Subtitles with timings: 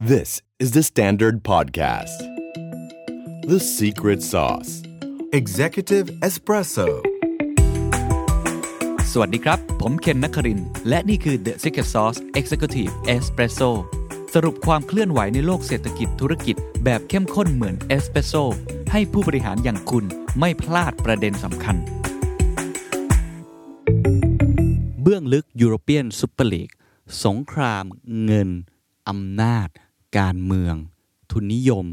[0.00, 2.18] This is the Standard Podcast.
[3.48, 4.84] The Secret Sauce
[5.32, 6.86] Executive Espresso.
[9.12, 13.70] สวัสดีครับ ผมเคนนักครินทร์และนี่คือ The Secret Sauce Executive Espresso
[14.34, 18.34] สรุปความเคลื่อนไหวในโลกเศรษฐกิจธุรกิจแบบเข้มข้นเหมือนเอสเปรสโซ
[18.92, 20.04] ให้ผู้บริหารอย่างคุณ
[20.38, 21.76] ไม่พลาดประเด็นสำคัญ
[25.02, 26.70] เบื้องลึก European Super League
[27.24, 27.84] สงคราม
[28.24, 28.50] เงิน
[29.08, 29.68] อำนาจ
[30.18, 30.74] การเมือง
[31.30, 31.86] ทุนนิยม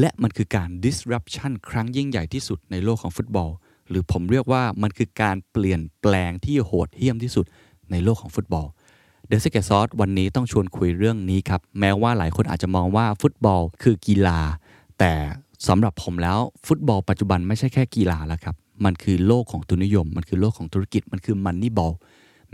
[0.00, 3.50] และมันคือการ disruption ครั้งยิ่งใหญ่ที่สุดในโลกของฟุตบอล
[3.88, 7.44] หรือผมเรียกว่ามันคือการเปลี่ยนแปลงที่โหดเหี้ยมที่สุด
[7.90, 8.66] ในโลกของฟุตบอล
[9.26, 14.40] The Secret Sauce วันนี้ต้องชวนคุยเรื่องนี้ครับ แม้ว่าหลายคนอาจจะมองว่าฟุตบอลคือกีฬา
[14.98, 15.12] แต่
[15.68, 21.92] สำหรับผมแล้วฟุตบอลปัจจุบันไม่ใช่แค่กีฬาแล้วครับ มันคือโลกของทุนนิยม มันคือโลกของธุรกิจมันคือมันนี่บอล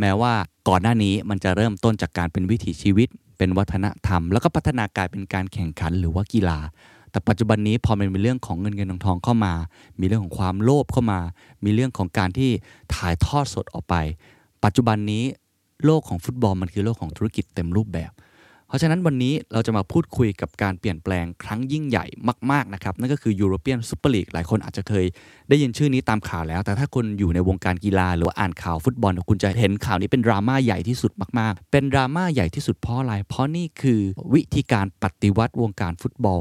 [0.00, 0.32] แม้ว่า
[0.68, 3.08] ก่อนหน้านี้มันจะเริ่มต้นจากการเป็นวิถีชีวิต
[3.38, 6.58] เป็นวัฒนธรรม แล้วก็พัฒนากลายเป็นการแข่งขันหรือว่ากีฬา
[7.10, 9.54] แต่ปัจจุบันนี้พอมันมีเรื่องของเงินเงินทองทองเข้ามา
[10.00, 11.20] มีเรื่องของความโลภเข้ามา
[11.64, 12.50] มีเรื่องของการที่
[12.94, 13.94] ถ่ายทอดสดออกไป
[14.64, 15.24] ปัจจุบันนี้
[15.84, 18.12] โลกของฟุตบอลมันคือโลกของธุรกิจเต็มรูปแบบ
[18.68, 22.04] เพราะฉะนั้นวันนี้เราจะมาพูดคุยกับการเปลี่ยนแปลงครั้งยิ่งใหญ่
[22.50, 25.04] มากๆนะครับนั่นก็คือยูโรเปียนซูเปอร์ลีกหลายคนอาจจะเคย
[25.48, 34.00] ได้ยินชื่อนี้ตามข่าวแล้ว แต่ถ้าคุณอยู่ในวงการกีฬาหรืออ่านข่าวฟุตบอลคุณจะเห็นข่าวนี้เป็นดราม่าใหญ่ที่สุดมากๆ เป็นดราม่าใหญ่ที่สุดเพราะอะไรเพราะนี่คือ
[34.34, 36.40] วิธีการปฏิวัติวงการฟุตบอล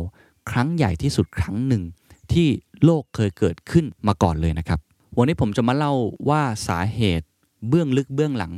[0.52, 1.84] ครั้งใหญ่ที่สุดครั้งหนึ่ง
[2.32, 2.48] ที่
[2.84, 4.80] โลกเคยเกิดขึ้นมาก่อนเลยนะครับ
[5.18, 5.94] วันนี้ผมจะมาเล่า
[6.30, 7.28] ว่าสาเหตุ
[7.68, 8.54] เบื้องลึกเบื้องหลัง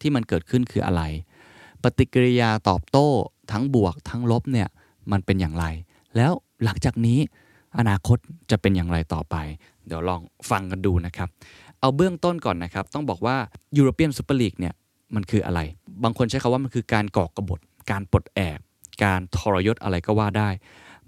[0.00, 1.02] ที่มันเกิดขึ้นคืออะไร
[1.82, 3.08] ปฏิกิริยาตอบโต้
[3.52, 4.68] ทั้งบวกทั้งลบเนี่ย
[5.12, 5.64] มันเป็นอย่างไร
[6.16, 6.32] แล้ว
[6.64, 7.18] หลังจากนี้
[7.78, 8.18] อนาคต
[8.50, 9.36] จะเป็นอย่างไรต่อไป
[9.86, 11.28] เดี๋ยวลองฟังกันดูนะครับ
[11.80, 13.36] เอาเบื้องต้นก่อนนะครับ ต้องบอกว่า
[13.76, 14.74] ยูโรเปียนซูเปอร์ลีกเนี่ย
[15.14, 15.60] มันคืออะไร
[16.04, 18.58] บางคนใช้คำว่ามันคือการก่อกบฏ การปลดแอก
[19.04, 20.48] การทรยศอะไรก็ว่าได้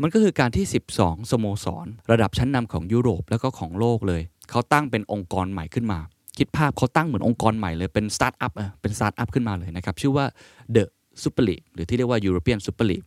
[0.00, 0.64] มันก็คือการที่
[0.96, 5.98] 12 สโมสร ระดับชั้นนำของยุโรปแล้วก็ของโลกเลย เขาตั้งเป็นองค์กรใหม่ขึ้นมา
[6.38, 10.26] คิดภาพเขาตั้งเหมือนองค์กรใหม่เลย เป็นสตาร์ทอัพเป็นสตาร์ทอัพขึ้นมาเลยนะครับ ชื่อว่า
[10.74, 10.84] The
[11.22, 13.04] Super League หรือที่เรียกว่า European Super League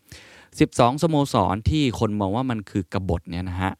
[0.49, 3.71] 12 สโมสรที่คนมองว่ามันคือกบฏเนี่ยนะฮะ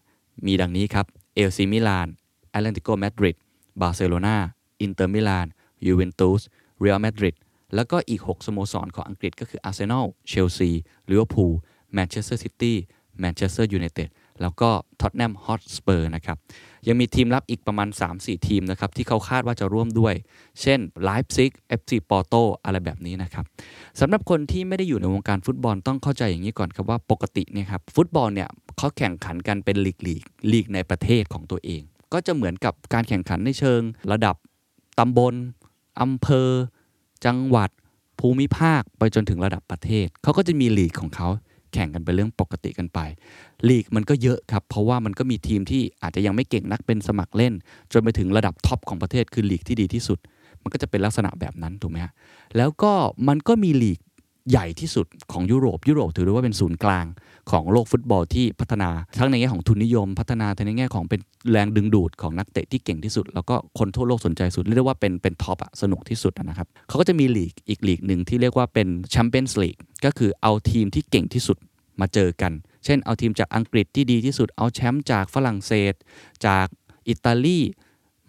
[0.46, 1.06] มีดังนี้ครับ
[1.36, 2.08] เอซีมิลาน
[2.50, 3.38] แอตเลติโกมาดริด
[3.82, 4.38] บาร์เซโลนา
[4.82, 5.48] อินเตอร์มิลาน
[5.86, 6.42] ยูเวนตุส
[6.80, 7.36] เรอัลมาดริด
[7.76, 10.70] แล้วก็อีก 6 สโมสรของอังกฤษก็คืออาร์เซนอลเชลซี
[11.10, 11.52] ลิเวอร์พูล
[11.94, 12.78] แมนเชสเตอร์ซิตี้
[13.20, 14.10] แมนเชสเตอร์ยูไนเต็ด
[14.42, 14.70] แล้วก็
[15.02, 16.38] ท็อตแนมฮอตสเปอร์นะครับ
[16.88, 20.14] ยังมีทีมลับอีกประมาณ 3-4 ทีมนะครับที่เขาคาดว่าจะร่วมด้วย
[20.62, 23.46] เช่นไลป์ซิกเอฟซีปอร์โตอะไรแบบนี้นะครับ
[24.00, 31.82] สำหรับคนที่ไม่ได้อยู่ในวงการฟุตบอลต้องเข้าใจอย่างนี้ก่อนครับว่าปกติเนี่ยครับฟุตบอลเนี่ยเขาแข่งขันกันเป็นลีกลีกลีกในประเทศของตัวเอง
[32.14, 33.82] ก็จะเหมือนกับการแข่งขันในเชิง
[34.12, 34.36] ระดับ
[35.00, 35.34] ตำบล
[36.02, 36.50] อำเภอ
[37.26, 37.70] จังหวัด
[38.20, 41.28] ภูมิภาคไปจนถึงระดับประเทศ เขาก็จะมีลีกของเขา
[41.76, 43.00] แข่งกันเป็นเรื่องปกติกันไป
[43.70, 47.54] ลีกมันก็เยอะครับ เพราะว่ามันก็มีทีมที่อาจจะยังไม่เก่งนักเป็นสมัครเล่น
[47.94, 50.20] จนไปถึงระดับท็อปของประเทศคือลีกที่ดีที่สุด
[50.62, 52.14] มันก็จะเป็นลักษณะแบบนั้นถูกไหมฮะ
[52.58, 52.94] แล้วก็
[53.28, 54.00] มันก็มีลีก
[54.50, 57.06] ใหญ่ที่สุดของยุโรป ยุโรปถือได้ว่าเป็นศูนย์กลาง
[57.52, 58.90] ของโลกฟุตบอลที่พัฒนา
[59.20, 71.58] ทั้งในแง่ของทุนนิยม พัฒนาทั้งในแง่ของเป็นแรงดึงดูดของนักเตะที่เก่งที่สุด แล้วก็คนทั่วโลกสนใจสุด เรียกได้ว่าเป็นเป็นท็อปอะสนุกที่สุดนะครับเขาก็จะมีลีกอีกลีกหนึ่งที่เรียกว่าเป็นแชมเปี้ยนส์ลีกก็คือเอาทีมที่เก่งที่สุด
[72.02, 72.52] มาเจอกัน
[72.86, 75.94] เช่นเอาทีมจากอังกฤษที่ดีที่สุดเอาแชมป์จากฝรั่งเศส
[76.46, 76.68] จาก
[77.08, 77.60] อิตาลี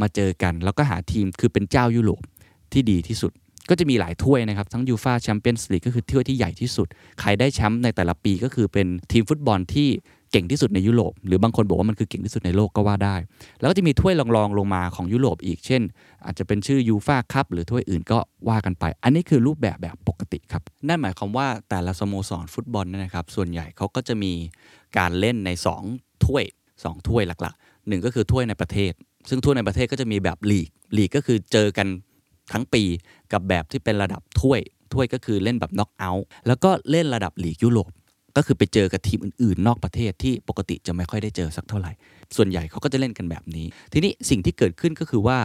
[0.00, 2.22] มาเจอกัน แล้วก็หาทีมคือเป็นเจ้ายุโรป
[2.72, 3.32] ที่ดีที่สุด
[3.71, 6.87] ก็จะมีหลายถ้วยนะครับ ทั้งยูฟาแชมเปี้ยนส์ลีกก็คือถ้วยที่ใหญ่ที่สุด
[7.21, 9.88] ใครได้แชมป์ในแต่ละปีก็คือเป็นทีมฟุตบอลที่
[10.32, 13.16] เก่งที่สุดในยุโรป หรือบางคนบอกว่ามันคือเก่งที่สุดในโลกก็ว่าได้
[13.60, 15.82] แล้วก็จะมีถ้วยรองๆลงมาของยุโรปอีกเช่น
[16.25, 18.19] อาจจะเป็นชื่อยูฟาคัพหรือถ้วยอื่นก็
[18.49, 24.32] ว่ากันไป อันนี้คือรูปแบบแบบปกติครับ นั่นหมายความว่าแต่ละสโมสรฟุตบอลเนี่ยนะครับ ส่วนใหญ่เขาก็จะมี
[24.99, 25.50] การเล่นใน
[25.88, 26.44] 2 ถ้วย
[26.76, 28.93] 2 ถ้วยหลักๆหนึ่งก็คือถ้วยในประเทศ
[29.28, 31.88] ซึ่งถ้วยในประเทศก็จะมีแบบลีกลีกก็คือเจอกัน
[32.52, 32.82] ทั้งปี
[33.32, 34.60] กับแบบที่เป็นระดับถ้วย
[34.92, 37.90] ถ้วยก็คือเล่นแบบน็อกเอาท์แล้วก็เล่นระดับลีกยุโรป
[38.36, 41.93] ก็คือไปเจอกับทีมอื่นๆ นอกประเทศที่ปกติจะไม่ค่อยได้เจอสักเท่าไหร่
[42.37, 45.38] ส่วนใหญ่เขาก็จะเล่นกันแบบนี้ ทีนี้สิ่งที่เกิดขึ้นก็คือว่า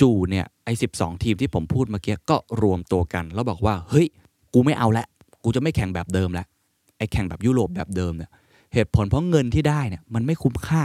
[0.00, 0.86] จู่ๆเนี่ยไอ้สิ
[1.24, 4.06] ทีมที่ผมพูดเมื่อกี้ก็รวมตัวกัน แล้วบอกว่าเฮ้ย
[4.54, 5.06] กูไม่เอาละ
[5.44, 6.46] กูจะไม่แข่งแบบเดิมแล้ว
[6.98, 8.30] ไอ้แข่งแบบยุโรปแบบเดิมเนี่ย
[8.74, 10.82] เหตุผลเพราะเงินที่ได้เนี่ยมันไม่คุ้มค่า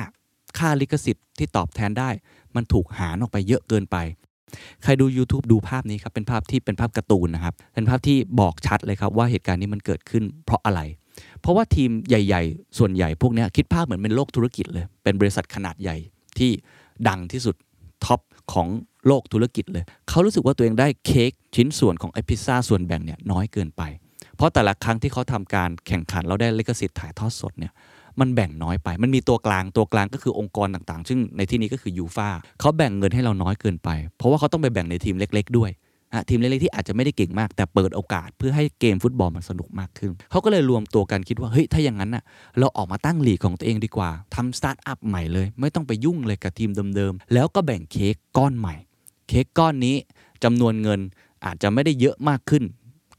[0.58, 2.10] ค่าลิขสิทธิ์ที่ตอบแทนได้
[2.56, 3.98] มันถูกหารออกไปเยอะเกินไป
[4.84, 10.82] ใครดู YouTube ดูภาพนี้ครับเป็นภาพที่เป็นภาพการ์ตูนนะครับเป็นภาพที่บอกชัดเลยครับว่าเหตุการณ์นี้มันเกิดขึ้นเพราะอะไร
[11.42, 15.98] เพราะว่าทีมใหญ่ ๆ ส่วนใหญ่พวกนี้คิดภาพเหมือนเป็นโลกธุรกิจเลย เป็นบริษัทขนาดใหญ่
[16.38, 16.52] ที่
[17.08, 17.56] ดังที่สุด
[18.06, 18.20] ท็อป
[18.54, 18.68] ของ
[19.08, 23.82] โลกธุรกิจเลย เขารู้สึกว่าตัวเองได้เค้กชิ้นส่วนของไอ้พิซซ่าส่วนแบ่งเนี่ยน้อยเกินไป
[24.36, 27.74] เพราะแต่ละครั้งที่เขาทำการแข่งขันเราได้ลิขสิทธิ์ถ่ายทอดสดเนี่ย
[28.20, 32.30] มันแบ่งน้อยไป มันมีตัวกลางตัวกลางก็คือองค์กรต่างๆ ซึ่งในที่นี้ก็คือยูฟา
[32.60, 35.72] เขาแบ่งเงินให้เราน้อยเกินไป เพราะว่าเขาต้องไปแบ่งในทีมเล็ก ๆ ด้วย
[36.30, 42.24] ทีมเล็กๆที่อาจจะไม่ได้เก่งมาก แต่เปิดโอกาสเพื่อให้เกมฟุตบอลมันสนุกมากขึ้น เขาก็เลยรวมตัวกันคิดว่าเฮ้ยถ้าอย่างนั้นน่ะ
[42.60, 48.76] เราออกมาตั้งหลีกของตัวเองดีกว่าทำสตาร์ทอัพใหม่เลย ไม่ต้องไปยุ่งเลยกับทีมเดิมๆแล้วก็แบ่งเค้กก้อนใหม่
[49.28, 49.96] เค้กก้อนนี้
[50.44, 51.00] จำนวนเงิน
[51.46, 52.64] อาจจะไม่ได้เยอะมากขึ้น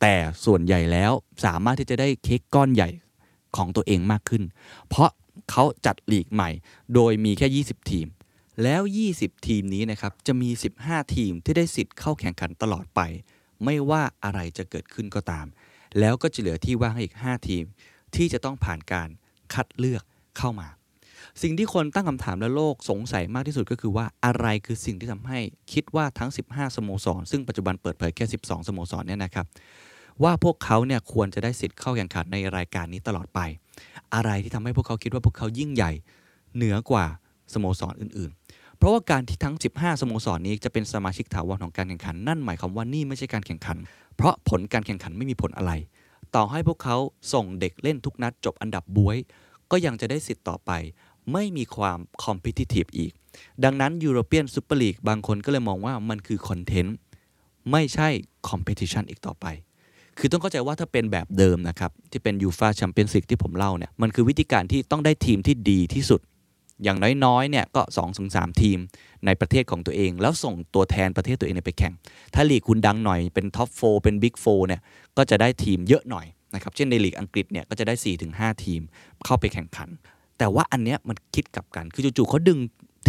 [0.01, 0.15] แต่
[0.45, 1.13] ส่วนใหญ่แล้ว
[1.45, 2.89] สามารถที่จะได้เค้กก้อนใหญ่
[3.57, 4.43] ของตัวเองมากขึ้น
[4.89, 5.11] เพราะ
[5.51, 6.51] เขาจัดลีกใหม่
[6.95, 8.07] โดยมีแค่ 20 ทีม
[8.63, 8.83] แล้ว
[9.15, 10.51] 20 ทีมนี้นะครับจะมี
[10.83, 13.01] 15 ทีมที่ได้สิทธิ์เข้าแข่งขันตลอดไป
[13.65, 15.47] ไม่ว่าอะไรจะเกิดขึ้นก็ตาม
[15.99, 17.65] แล้วก็จะเหลือที่ว่างให้อีก 5 ทีม
[18.15, 19.09] ที่จะต้องผ่านการ
[19.55, 20.03] คัดเลือก
[20.39, 20.69] เข้ามา
[21.43, 25.41] สิ่งที่คนตั้งคำถามและโลกสงสัยมากที่สุดก็คือว่าอะไรคือสิ่งที่ทำให้
[25.73, 29.47] คิดว่าทั้ง 15 สโมสร ซึ่งปัจจุบันเปิดเผยแค่ 12 สโมสรเนี่ยนะครับ
[30.23, 33.41] ว่าพวกเขาเนี่ยควรจะได้สิทธิ์เข้าแข่งขันในรายการนี้ตลอดไป
[34.15, 35.93] อะไรที่ทำให้พวกเขาคิดว่าพวกเขายิ่งใหญ่
[36.57, 37.05] เหนือกว่า
[37.53, 43.77] สโมสรอื่น ๆ เพราะว่าการที่ทั้ง 15 สโมสรนี้จะเป็นสมาชิกถาวรของการแข่งขันนั่นหมายความว่านี่ไม่ใช่การแข่งขัน
[44.17, 45.73] เพราะผลการแข่งขันไม่มีผลอะไร
[46.35, 46.97] ต่อให้พวกเขา
[47.33, 49.17] ส่งเด็กเล่นทุกนัดจบอันดับบ๊วย
[49.71, 50.71] ก็ยังจะได้สิทธิ์ต่อไป
[51.33, 53.13] ไม่มีความ competitive อีก
[53.65, 56.97] ดังนั้นยูโรเปียนซูเปอร์ลีกบางคนก็เลยมองว่ามันคือคอนเทนต์
[57.71, 58.09] ไม่ใช่
[58.49, 59.47] competition อีกต่อไป
[60.19, 66.21] คือต้องเข้าใจว่าถ้าเป็นแบบเดิมนะครับ ที่เป็นยูฟาแชมเปี้ยนส์ลีกที่ผมเล่าเนี่ยมันคือวิธีการที่ต้องได้ทีมที่ดีที่สุด
[66.85, 68.79] อย่างน้อยๆเนี่ยก็2 ถึง 4 ทีม
[69.27, 71.95] ในประเทศของตัวเอง แล้วส่งตัวแทนประเทศตัวเองไปแข่ง
[72.35, 74.81] ถ้าลีกคุณดังหน่อยเป็น top four เป็น big four เนี่ย
[75.17, 77.95] ก็จะได้ทีมเยอะหน่อยนะครับเช่นในลีกอังกฤษเนี่ยก็จะได้
[78.31, 78.81] 4-5 ทีม
[79.25, 79.89] เข้าไปแข่งขัน
[80.39, 82.59] แต่ว่าอันเนี้ยมันคิดกลับกันคือจู่ๆเขาดึง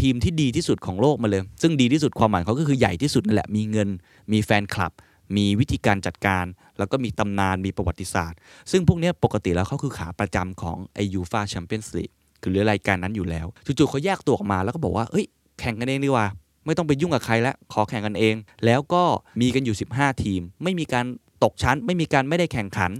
[0.01, 3.89] ทีมที่ดีที่สุดของโลกมาเลย ซึ่งดีที่สุดความหมายเขาก็คือใหญ่ที่สุดนั่นแหละ มีเงิน
[4.31, 4.91] มีแฟนคลับ
[5.37, 6.45] มีวิธีการจัดการ
[6.77, 8.37] แล้วก็มีตำนานมีประวัติศาสตร์
[8.71, 12.09] ซึ่งพวกนี้ปกติแล้วเขาคือขาประจำของไอ้ยูฟาแชมเปี้ยนส์ลีก
[12.41, 15.25] คือรายการนั้นอยู่แล้วจู่ๆเขาแยกตัวออกมาแล้วก็บอกว่าเอ้ย
[15.59, 16.27] แข่งกันเองดีกว่า
[16.65, 18.35] ไม่ต้องไปยุ่งกับใครแล้วขอแข่งกันเอง
[18.65, 19.03] แล้วก็
[19.41, 21.05] มีกันอยู่ 15 ทีม ไม่มีการ
[21.43, 22.91] ตกชั้น ไม่มีการไม่ได้แข่งขัน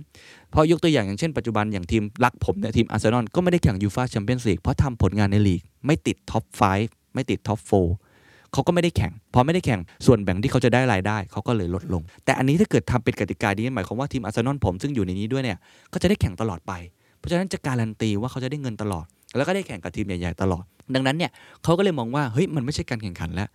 [0.52, 6.44] เพราะยกตัวอย่างอย่างเช่นปัจจุบันอย่างทีมรักผมเนี่ยทีมอาร์เซนอลก็ไม่ได้แข่งยูฟาแชมเปี้ยนส์ลีกเพราะทำผลงานในลีกไม่ติดท็อป
[6.80, 8.05] 5ไม่ติดท็อป4
[8.56, 15.58] เขาก็ไม่ได้แข่ง พอไม่ได้แข่ง ส่วนแบ่งที่เขาจะได้รายได้เขาก็เลยลดลง แต่อันนี้ถ้าเกิดทำเป็นกติกานี้หมายความว่าทีมอาร์เซนอลผมซึ่งอยู่ในนี้ด้วยเนี่ย
[15.94, 16.74] ก็จะได้แข่งตลอดไป
[17.18, 19.06] เพราะฉะนั้นจะการันตีว่าเขาจะได้เงินตลอด
[19.36, 20.64] แล้วก็ได้แข่งกับทีมใหญ่ๆตลอด
[20.96, 21.32] ดังนั้นเนี่ย
[21.64, 23.48] เขาก็เลยมองว่าเฮ้ยมันไม่ใช่การแข่งขันแล้ว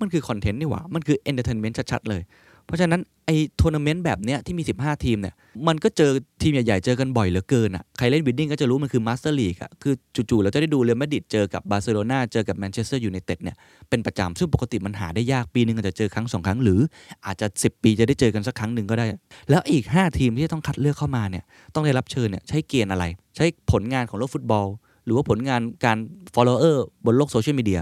[0.00, 2.22] มันคือคอนเทนต์นี่หว่ามันคือ entertainment ชัดๆเลย
[2.68, 5.34] เพราะฉะนั้นไอ้ทัวร์นาเมนต์แบบเนี้ยที่มี 15 ทีมเนี่ย
[5.68, 6.10] มันก็เจอ
[6.42, 9.94] ทีมใหญ่ๆ เจอกันบ่อยเหลือเกินอะใครเล่น Winning ก็จะรู้มันคือ Master League อะคือ
[10.30, 13.56] จู่ๆเราจะได้ดูเรอัลมาดริดเจอกับบาร์เซโลนาเจอกับแมนเชสเตอร์ยูไนเต็ดเนี่ย
[13.88, 16.80] เป็นประจำซึ่งปกติมันหาได้ยากปีนึงอาจจะเจอครั้งสองครั้ง หรือ
[17.26, 19.06] อาจจะ 10 ปีจะได้เจอกันสักครั้งหนึ่งก็ได้
[19.50, 21.44] แล้วอีก 5 ทีมที่ต้องคัดเลือกเข้ามาเนี่ย
[21.74, 23.04] ต้องได้รับเชิญเนี่ยใช้เกณฑ์อะไร
[23.36, 24.66] ใช้ผลงานของโลกฟุตบอล
[25.04, 25.98] หรือว่าผลงานการ
[26.34, 27.80] follower บนโลกโซเชียลมีเดีย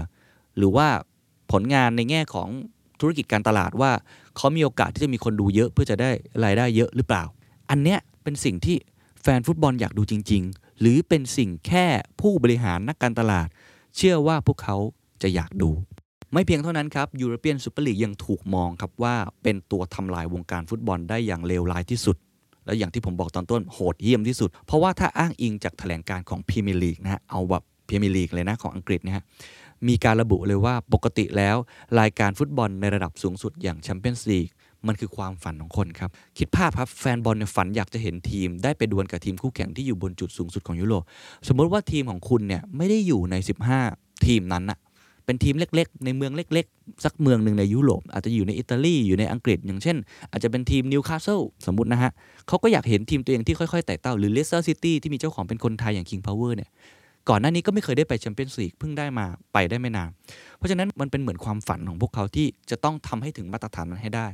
[0.57, 0.87] หรือว่า
[1.51, 2.49] ผลงานในแง่ของ
[2.99, 3.91] ธุรกิจการตลาดว่า
[4.37, 6.11] เขามีโอกาสที่จะมีคนดูเยอะเพื่อจะได้
[6.43, 7.23] รายได้เยอะหรือเปล่า
[7.69, 8.77] อันเนี้ยเป็นสิ่งที่
[9.21, 11.85] แฟนฟุตบอลอยากดูจริง ๆ หรือเป็นสิ่งแค่
[12.21, 13.47] ผู้บริหารนักการตลาด
[13.97, 14.77] เชื่อว่าพวกเขา
[15.21, 15.69] จะอยากดู
[16.33, 22.17] ไม่เพียงเท่านั้นครับยูโรเปียนซูเปอร์ลีกยังถูกมองครับว่าเป็นตัวทำลายวงการฟุตบอลได้อย่างเลวร้ายที่สุด
[22.65, 29.23] และอย่างที่ผมบอกตอนต้นโหดเหี้ยมที่สุด เพราะว่าถ้าอ้างอิงจากแถลงการณ์ของพรีเมียร์ลีกนะฮะเอาแบบพรีเมียร์ลีกเลยนะของอังกฤษนะฮะ
[29.87, 31.55] มีการระบุเลยว่าปกติแล้ว
[31.99, 34.47] รายการฟุตบอลในระดับสูงสุดอย่างแชมเปี้ยนส์ลีก
[34.87, 41.03] มันคือความฝันของคนครับ คิดภาพครับ แฟนบอลเนี่ยฝันอยากจะเห็นทีม ได้ไปดวลกับทีมคู่แข่งที่อยู่บนจุดสูงสุดของยุโรป
[41.47, 43.35] สมมติว่าทีมของคุณเนี่ยไม่ได้อยู่ใน
[43.79, 44.79] 15 ทีมนั้นอะ
[45.25, 49.97] เป็นทีมเล็ก ๆ ในเมืองเล็ก ๆ สักเมืองหนึ่งในยุโรปอาจจะอยู่ในอิตาลีอยู่ในอังกฤษ อย่างเช่น
[50.31, 52.11] อาจจะเป็นทีมนิวคาสเซิลสมมตินะฮะ
[52.47, 56.69] เขาก็อยากเห็นทีมตัวเองที่ค่อย ๆ ไต่เต้าหรือเลสเตอร์ซิตี้ที่มีเจ้าของเป็นคนไทยอย่างคิงพาวเวอร์เนี่ย
[57.29, 60.09] ก่อนหน้านี้ก็ไม่เคยได้ไปแชมเปี้ยนส์ลีกเพิ่งได้มาไปได้ไม่นาน
[60.57, 64.27] เพราะฉะนั้นมันเป็นเหมือนความฝันของพวกเขาที่จะต้องทำให้ถึงมาตรฐานนั้นให้ได้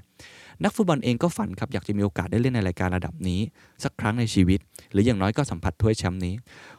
[0.64, 3.40] นักฟุตบอลเองก็ฝันครับอยากจะมีโอกาสได้เล่นในรายการระดับนี้
[3.84, 4.60] สักครั้งในชีวิต
[4.92, 6.34] หรืออย่างน้อยก็สัมผัสถ้วยแชมป์นี้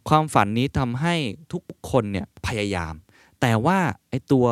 [0.09, 1.14] ความฝันนี้ทำให้
[1.52, 2.94] ทุกคนเนี่ยพยายาม
[3.40, 3.78] แต่ว่า
[4.11, 4.44] ไอตัว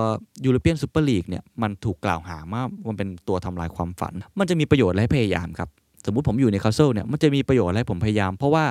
[0.44, 5.68] ยูโรเปียนซูเปอร์ลีกเนี่ยมันถูกกล่าวหาว่ามันเป็นตัวทำลายความฝัน มันจะมีประโยชน์อะไรให้พยายามครับ
[6.06, 8.64] สมมุติผมอยู่นิวคาสเซิลเนี่ยมันจะมีประโยชน์อะไรผมพยายาม เพราะว่า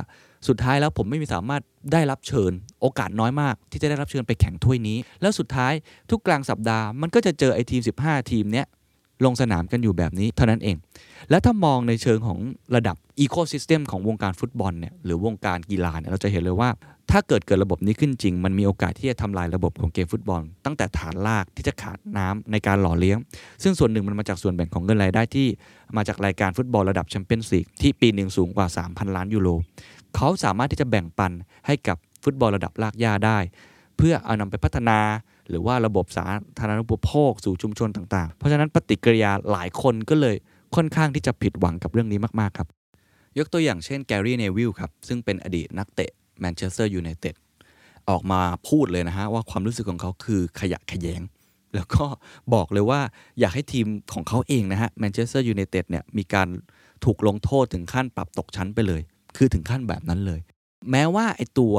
[0.47, 5.73] สุดท้ายแล้วผมไม่มีสามารถได้รับเชิญ โอกาสน้อยมาก ที่จะได้รับเชิญไปแข่งถ้วยนี้ แล้วสุดท้าย
[6.09, 8.67] ทุกกลางสัปดาห์มันก็จะเจอไอทีม 15 ทีมเนี้ย
[9.25, 10.75] ลงสนามกันอยู่แบบนี้เท่านั้นเอง
[11.29, 12.39] และถ้ามองในเชิงของ
[12.75, 16.69] ระดับอีโคซิสเต็มของวงการฟุตบอลเนี่ยหรือวงการกีฬาเนี่ยเราจะเห็นเลยว่า
[17.11, 23.17] ถ้าเกิดเกิดระบบนี้ขึ้นจริง มันมีโอกาสที่จะทำลายระบบของเกมฟุตบอล ตั้งแต่ฐานรากที่จะขาดน้ำในการหล่อเลี้ยง
[23.63, 25.47] ซึ่งส่วนหนึ่งมันมาจากส่วนแบ่งของเงินรายได้ที่
[25.95, 29.49] มาจากรายการฟุตบอลระดับแชมเปี้ยนส์ลีกที่ปีหนึ่งสูงกว่า 3,000 ล้านยูโร
[30.15, 31.31] เขาสามารถที่จะแบ่งปัน
[31.67, 33.37] ให้กับฟุตบอลระดับรากหญ้าได้
[33.97, 34.99] เพื่อเอานำไปพัฒนา
[35.49, 36.25] หรือว่าระบบสา
[36.59, 40.35] ธารณูปโภคสู่ชุมชนต่างๆ เพราะฉะนั้นปฏิกิริยาหลายคนก็เลย
[40.75, 42.67] ค่อนข้างที่จะผิดหวังกับเรื่องนี้มากๆครับ
[43.37, 47.35] ยกตัวอย่างเช่นแกรี่เนวิลครับ ซึ่งเป็นอดีตนักเตะแมนเชสเตอร์ยูไนเต็ด
[48.09, 51.21] ออกมาพูดเลยนะฮะ ว่าความรู้สึกของเขาคือขยะแขยง
[51.75, 52.05] แล้วก็
[52.53, 53.01] บอกเลยว่า
[53.39, 56.47] อยากให้ทีมของเขาเองนะฮะแมนเชสเตอร์ยูไนเต็ดเนี่ยมีการ
[57.05, 59.01] ถูกลงโทษถึงขั้นปรับตกชั้นไปเลย
[59.37, 60.39] คือถึงขั้นแบบนั้นเลย
[60.91, 61.75] แม้ว่าไอตัว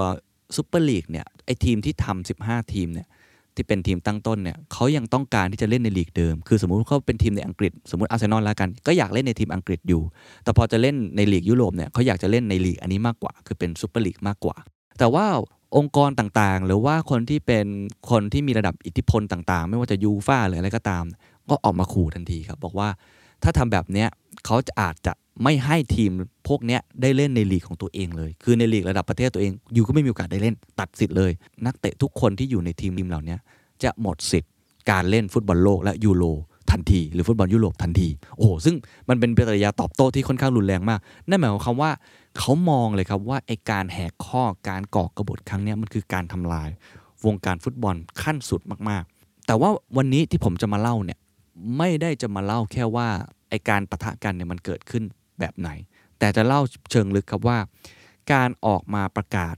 [0.56, 3.08] ซูเปอร์ลีกเนี่ยไอทีมที่ทำ15 ทีมเนี่ย
[3.54, 10.02] ที่เป็นทีมตั้งต้นเนี่ยเขายังต้องการที่จะเล่นในลีกเดิม คือสมมุติเขาเป็นทีมในอังกฤษ สมมติอาร์เซนอลแล้วกัน ก็อยากเล่นในทีมอังกฤษอยู่
[10.44, 14.56] แต่พอจะเล่นในลีกยุโรปเนี่ยเขาอยากจะเล่นในลีกอันนี้มากกว่า คือเป็นซูเปอร์ลีกมากกว่า
[14.98, 15.26] แต่ว่า
[15.76, 17.66] องค์กรต่างๆ หรือว่าคนที่เป็น
[18.10, 21.04] คนที่มีระดับอิทธิพลต่างๆ ไม่ว่าจะยูฟ่าหรืออะไรก็ตาม
[21.50, 22.88] ก็ออกมาขู่ทันทีครับ บอกว่า
[23.42, 24.08] ถ้าทำแบบเนี้ย
[24.44, 25.12] เขาจะอาจจะ
[25.42, 26.10] ไม่ให้ทีม
[26.48, 31.32] พวกเนี้ยได้เล่นในลีกของตัวเองเลย คือในลีกระดับประเทศตัวเองยูก็ไม่มีโอกาสได้เล่นตัดสิทธิ์เลย
[31.66, 33.36] นักเตะทุกคนที่อยู่ในทีมทีมเหล่านี้
[33.82, 34.50] จะหมดสิทธิ์
[34.90, 36.24] การเล่นฟุตบอลโลกและยูโร
[36.70, 38.74] ทันที หรือฟุตบอลยุโรปทันที โอ้โหซึ่ง
[39.08, 41.90] มันเป็นปฏิกิริยาตอบโต้ที่ค่อนข้างรุนแรงมาก นั่นหมายความว่า
[42.38, 46.68] เขามองเลยครับว่าไอการแหกข้อการก่อกระบฏครั้งนี้มันคือการทำลาย
[47.26, 48.60] วงการฟุตบอลขั้นสุด
[48.90, 51.18] มากๆ แต่ว่าวันนี้ที่ผมจะมาเล่าเนี่ย
[51.78, 53.08] ไม่ได้จะมาเล่าแค่ว่า
[53.52, 55.04] ไอการปะทะกันเนี่ยมันเกิดขึ้น
[55.40, 55.70] แบบไหน
[56.18, 57.58] แต่จะเล่าเชิงลึกครับว่า
[58.32, 59.54] การออกมาประกาศ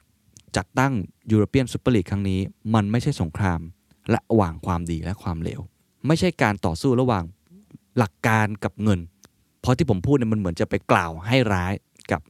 [0.56, 0.92] จัดตั้ง
[1.30, 2.40] ยูโรเปียนซูเปอร์ลีกครั้งนี้
[2.74, 3.60] มันไม่ใช่สงคราม
[4.14, 5.60] ระหว่างความดีและความเลว
[6.06, 7.24] ไม่ใช่การต่อสู้ระหว่าง
[7.98, 9.00] หลักการกับเงิน
[9.60, 11.72] เพราะที่ผมพูดเนี่ยมันเหมือนจะไปกล่าวให้ร้าย
[12.12, 12.20] กับ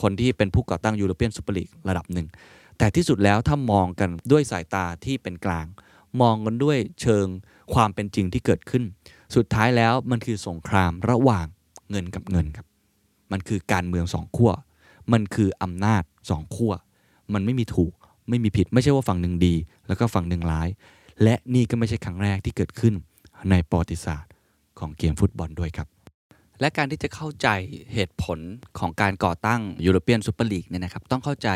[0.00, 2.26] คนที่เป็นผู้ก่อตั้งยูโรเปียนซูเปอร์ลีกระดับหนึ่ง
[2.78, 5.66] แต่ที่สุดแล้วถ้ามองกันด้วยสายตาที่เป็นกลาง
[6.20, 7.26] มองกันด้วยเชิง
[7.74, 8.84] ความเป็นจริงที่เกิดขึ้น
[9.36, 11.46] สุดท้ายแล้วมันคือสงครามระหว่าง
[11.90, 12.66] เงินกับเงินครับ
[13.32, 14.52] มันคือการเมืองสองขั้ว
[15.12, 16.72] มันคืออำนาจสองขั้ว
[17.34, 17.92] มันไม่มีถูก
[18.28, 19.54] ไม่มีผิดไม่ใช่ว่าฝั่งหนึ่งดี
[19.88, 20.68] แล้วก็ฝั่งหนึ่งร้าย
[21.22, 22.94] และนี่ก็ไม่ใช่ครั้งแรกที่เกิดขึ้น
[23.50, 24.32] ในประวัติศาสตร์
[24.78, 25.88] ของเกมฟุตบอลด้วยครับ
[26.60, 27.48] และการที่จะเข้าใจ
[27.94, 28.38] เหตุผล
[28.78, 31.48] ของการก่อตั้งยูโรเปียนซูเปอร์ลีกเนี่ยนะครับต้องเข้าใจ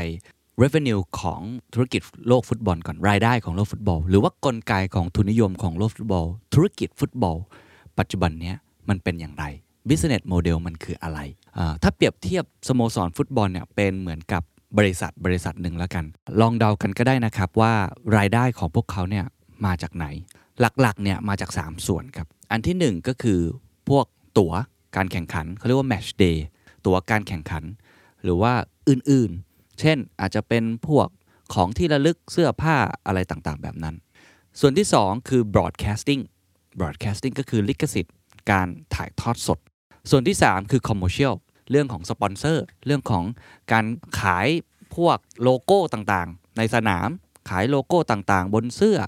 [0.62, 1.40] revenue ของ
[1.74, 7.36] ธุรกิจโลกฟุตบอลก่อนรายได้ของโลกฟุตบอล หรือว่ากลไกของทุนนิยมของโลกฟุตบอล ธุรกิจฟุตบอล
[7.98, 8.52] ปัจจุบันนี้
[8.88, 9.44] มันเป็นอย่างไร
[9.88, 11.18] business model มันคืออะไร
[11.82, 14.42] ถ้าเปรียบเทียบสโมสรฟุตบอลเนี่ยเป็นเหมือนกับ
[14.78, 16.04] บริษัทบริษัทหนึ่งแล้วกัน
[16.40, 17.72] ลองเดากันก็ได้นะครับว่า
[18.16, 19.24] รายได้ของพวกเขาเนี่ย
[19.66, 20.06] มาจากไหน
[20.60, 23.40] หลักๆเนี่ยมาจาก 3 ส่วนครับ อันที่ 1 ก็คือ
[23.88, 24.06] พวก
[24.38, 24.52] ตั๋ว
[24.96, 26.36] การแข่งขันเขาเรียกว่า match day
[26.86, 27.64] ตั๋วการแข่งขัน
[28.22, 28.52] หรือว่า
[28.88, 29.51] อื่นๆ
[29.82, 31.08] เช่นอาจจะเป็นพวก
[31.54, 33.94] ของที่ระลึกเสื้อผ้าอะไรต่างๆ แบบนั้น
[34.60, 36.22] ส่วนที่ 2 คือ broadcasting
[36.78, 38.14] broadcasting ก็คือลิขสิทธิ์
[38.50, 39.58] การถ่ายทอดสด
[40.10, 41.34] ส่วนที่ 3 คือ commercial
[41.70, 43.24] เรื่องของสปอนเซอร์เรื่องของ
[43.72, 43.86] การ
[44.20, 44.48] ขาย
[44.96, 47.08] พวกโลโก้ต่างๆ ในสนาม
[47.50, 48.98] ขายโลโก้ต่างๆ บนเสื้อ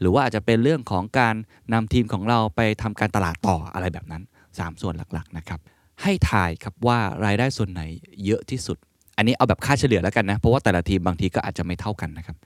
[0.00, 1.34] หรือว่าอาจจะเป็นเรื่องของการ
[1.72, 4.22] นำทีมของเราไปทำการตลาดต่ออะไรแบบนั้น
[4.52, 5.60] 3 ส่วนหลักๆนะครับ
[6.02, 7.82] ให้ถ่ายครับว่ารายได้ส่วนไหน
[8.24, 8.78] เยอะที่สุด
[9.20, 12.36] อันนี้เอาแบบค่าเฉลี่ยแล้วกันนะ เพราะว่าแต่ละทีมบางทีก็อาจจะไม่เท่ากันนะครับ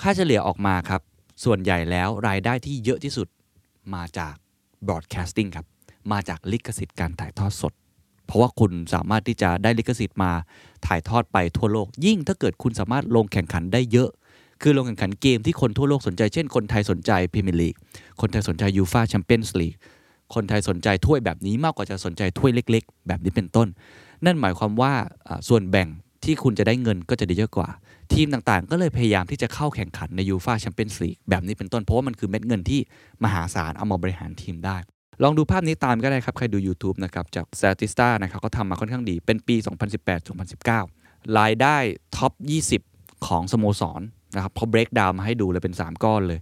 [0.00, 1.00] ค่าเฉลี่ยออกมาครับ
[1.44, 3.28] ส่วนใหญ่แล้วรายได้ที่เยอะที่สุด
[3.94, 4.34] มาจาก
[4.86, 5.66] broadcasting ครับ
[6.12, 7.72] มาจากลิขสิทธิ์การถ่ายทอดสด
[8.26, 10.32] เพราะว่าคุณสามารถที่จะได้ลิขสิทธิ์มา
[10.86, 14.08] ถ่ายทอดไปทั่วโลก ยิ่งถ้าเกิดคุณสามารถลงแข่งขันได้เยอะ
[14.62, 17.74] คือลงแข่งขันเกมที่คนทั่วโลกสนใจ เช่น คนไทยสนใจพรีเมียร์ลีก
[18.20, 19.74] คนไทยสนใจยูฟาแชมเปี้ยนส์ลีก
[20.34, 23.68] คนไทยสนใจถ้วยแบบนี้มากกว่าจะสนใจถ้วยเล็ก ๆ แบบนี้เป็นต้น
[24.24, 24.92] นั่นหมายความว่า
[25.48, 25.88] ส่วนแบ่ง
[26.24, 27.68] ที่คุณจะได้เงินก็จะได้เยอะกว่า
[28.12, 32.80] ทีมต่างๆ ก็เลยพยายามที่จะเข้าแข่งขันในยูฟาแชมเปี้ยนส์ลีกแบบนี้เป็นต้นเพราะว่ามันคือเม็ดเงินที่
[33.24, 34.76] มหาศาลเอามาบริหารทีมได้
[35.22, 39.56] ลองดูภาพนี้ตามก็ได้ครับ ใครดู YouTube นะครับจาก Statista นะครับเขาทำมาค่อนข้างดีเป็นปี
[40.66, 41.76] 2018-2019 รายได้
[42.16, 42.32] top
[42.80, 44.00] 20 ของสโมสร
[44.34, 46.40] นะครับเขา break down มาให้ดูเลยเป็น 3 ก้อนเลย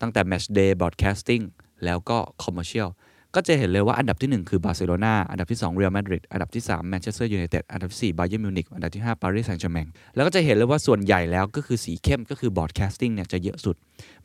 [0.00, 1.44] ตั้งแต่ Match Day Broadcasting
[1.84, 2.90] แล้วก็ Commercial
[3.34, 13.76] ก็จะเห็นเลยว่าอันดับที่ 1 คือบาร์เซโลนาอันดับที่ 2 เรอัลมาดริดอันดับที่3แมนเชสเตอร์ยูไนเต็ดอันดับที่4บาเยิร์นมิวนิกอันดับที่5ปารีสแซงต์แชร์แมงแล้วก็จะเห็นเลยว่าส่วนใหญ่แล้วก็คือสีเข้มก็คือ broadcasting เนี่ยจะเยอะสุด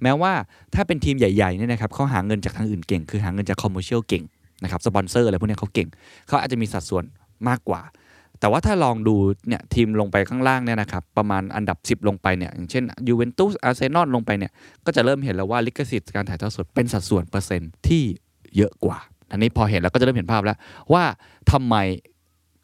[0.01, 0.34] แม้ว่า
[0.75, 4.24] ถ้าเป็นทีมใหญ่ๆเนี่ยนะครับเขาหาเงินจากทางอื่นเก่ง คือหาเงินจาก commercial เก่ง
[4.63, 5.88] นะครับสปอนเซอร์อะไรพวกนี้เขาเก่ง
[6.28, 7.04] เขาอาจจะมีสัดส่วน
[7.48, 7.82] มากกว่า
[8.39, 9.16] แต่ว่าถ้าลองดู
[9.48, 14.51] เนี่ยทีมลงไปข้างล่างเนี่ยนะครับประมาณอันดับ 10 ลงไปเนี่ยอย่างเช่นยูเวนตุสอาร์เซนอลลงไปเนี่ย
[14.86, 18.04] ก็จะเริ่มเห็นแล้วว่าลิขสิทธิ์การถ่ายทอดสดเป็นสัดส่วนเปอร์เซ็นต์ที่
[18.58, 18.98] เยอะกว่า
[19.32, 20.58] อันนี้พอเห็นแล้วก็จะเริ่มเห็นภาพแล้ว
[20.94, 21.03] ว่า
[21.51, 21.75] ทำไม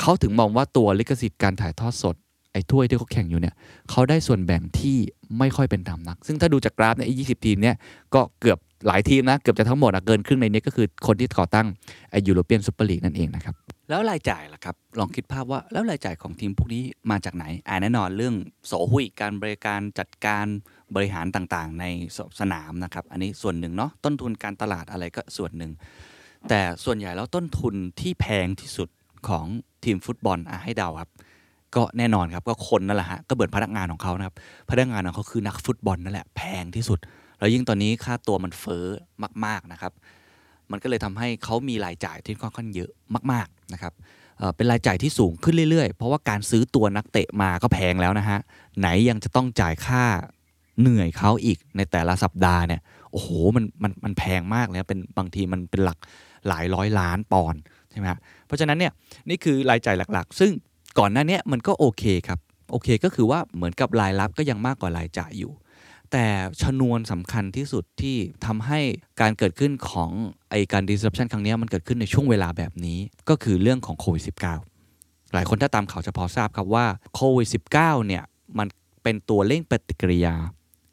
[0.02, 2.16] เขาถึงมองว่าตัวลิขสิทธิ์การถ่ายทอดสด
[2.52, 3.56] ไอ้ถ้วยที่เขาแข่งอยู่เนี่ย
[3.90, 4.98] เขาได้ส่วนแบ่งที่
[5.40, 7.76] ไม่ค่อยเป็นธรรมนัก ซึ่งถ้าดูจากกราฟเนี่ยไอ้ยี่สิบทีมเนี่ย
[8.14, 11.68] ก็เกือบหลายทีมนะเกือบจะทั้งหมดอะเกินครึ่งในนี้ก็คือคนที่ก่อตั้ง
[12.12, 13.56] ไอ้ยูโรเปียนซูเปอร์ลีกนั่นเองนะครับ
[13.90, 18.36] แล้วรายจ่ายล่ะครับ ลองคิดภาพว่าแล้วรายจ่ายของทีมพวกนี้มาจากไหนอ่าแน่นอนเรื่อง
[18.68, 20.46] โสหุยการบริการจัดการ
[20.96, 21.86] บริหารต่างๆ ใน
[22.40, 25.72] สนามนะครับ อันนี้ส่วนหนึ่งเนาะต้นทุนการตลาดอะไรก็ส่วนหนึ่ง
[26.50, 28.90] แต่ส่วนใหญ่แล้วต้นทุนที่แพงที่สุด
[29.28, 29.46] ของ
[29.84, 31.10] ทีมฟุตบอลอะให้เดาครับ
[31.76, 34.36] ก็แน่นอนครับก็คนนั่นแหละฮะก็เบิดพนักงานของเขานะครับ
[34.70, 37.00] พนักงานของเขาคือนักฟุตบอลนั่นแหละแพงที่สุด
[37.40, 38.86] แล้วยิ่งตอนนี้ค่าตัวมันเฟ้อ
[39.46, 39.92] มาก ๆนะครับ
[40.72, 42.90] มันก็เลยทำให้เขามีรายจ่ายที่ค่อนข้างเยอะ
[43.32, 43.94] มาก ๆนะครับ
[44.56, 48.40] เป็นรายจ่ายที่สูงขึ้นเรื่อยๆ เพราะว่าการซื้อตัวนักเตะมาก็แพงแล้วนะฮะ
[48.80, 50.04] ไหนยังจะต้องจ่ายค่า
[50.82, 55.98] เหนื่อยเขาอีกในแต่ละสัปดาห์เนี่ยโอ้โหมันมันมันแพงมากเลยเป็นบางทีมันเป็นหลัก
[56.48, 58.92] หลายร้อยล้านปอนด์ใช่ไหมฮะเพราะฉะนั้นเนี่ย
[59.30, 60.52] นี่คือรายจ่ายหลักๆ ซึ่ง
[61.00, 62.40] ก่อนหน้านี้มันก็โอเคครับ
[62.72, 65.52] โอเคก็คือว่าเหมือนกับรายรับก็ยังมากกว่ารายจ่ายอยู่
[66.12, 66.26] แต่
[66.62, 68.80] ชนวนสำคัญที่สุดที่ทำให้
[69.22, 70.12] การเกิดขึ้นของ
[70.50, 74.24] ไอการ disruption ครั้งนี้มันเกิดขึ้นในช่วงเวลาแบบนี้ก็คือเรื่องของโควิด
[74.78, 78.24] -19 หลายคนถ้าตามข่าวจะพอทราบครับว่าโควิด -19 เนี่ย
[78.58, 78.68] มัน
[79.04, 80.36] เป็นตัวเร่งปฏิกิริยา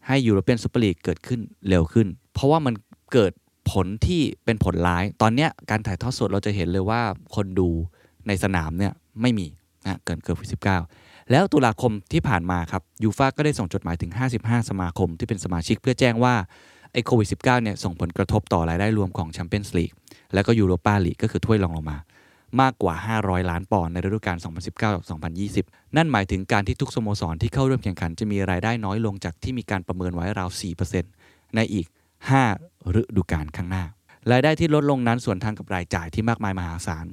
[0.06, 2.75] ให้ยูโรเปียนซูเปอร์ลีกเกิดขึ้นเร็วขึ้น เพราะว่ามัน
[3.12, 3.32] เกิด
[3.71, 7.00] ผลที่เป็นผลร้าย ตอนนี้การถ่ายทอดสดเราจะเห็นเลยว่า
[7.35, 7.68] คนดู
[8.26, 9.47] ในสนามเนี่ยไม่มี
[9.87, 10.50] นะเกิดเกิดโควิด
[10.94, 16.35] 19แล้วตุลาคมที่ผ่านมาครับยูฟาก็ได้ส่งจดหมายถึง 55 สมาคมที่เป็นสมาชิกเพื่อแจ้งว่า
[16.92, 19.92] ไอโควิด -19 เนี่ยส่งผลกระทบต่อรายได้รวมของแชมเปี้ยนส์ลีก
[20.35, 21.99] แล้วก็ยูโรปาลีกก็คือถ้วยรองลงมา
[22.61, 24.37] มากกว่า 500 ล้านปอนด์ในฤดูกาล
[25.16, 30.50] 2019-2020 นั่นหมายถึงการที่ทุกสโมสรที่เข้าร่วมแข่งขันจะมีรายได้น้อยลงจากที่มีการประเมินไว้ราว
[31.02, 31.87] 4%ในอีก
[32.40, 33.85] 5 ฤดูกาลข้างหน้า
[34.32, 37.06] รายได้ที่ลดลงนั้นสวนทางกับรายจ่ายที่มากมายมหาศาล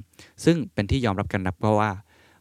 [0.44, 1.90] ซึ่งเป็นที่ยอมรับกันนับเพราะว่า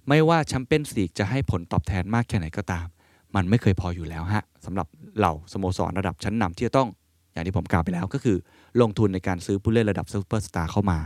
[0.07, 2.87] ไม่ว่าแชมเปี้ยนส์ลีกจะให้ผลตอบแทนมากแค่ไหนก็ตาม
[3.35, 4.87] มันไม่เคยพออยู่แล้วฮะสำหรับ
[5.17, 6.89] เหล่าสโมสรระดับชั้นนำที่จะต้อง
[7.33, 8.37] อย่างที่ผมกล่าวไปแล้วก็คือ
[8.81, 10.97] ลงทุนในการซื้อผู้เล่นระดับซูเปอร์สตาร์เข้ามา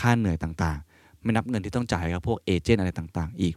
[0.00, 0.78] ค่าเหนื่อยต่าง
[1.26, 3.54] ไม่นับเงินที่ต้องจ่ายกับพวกเอเจนต์อะไรต่างๆ อีก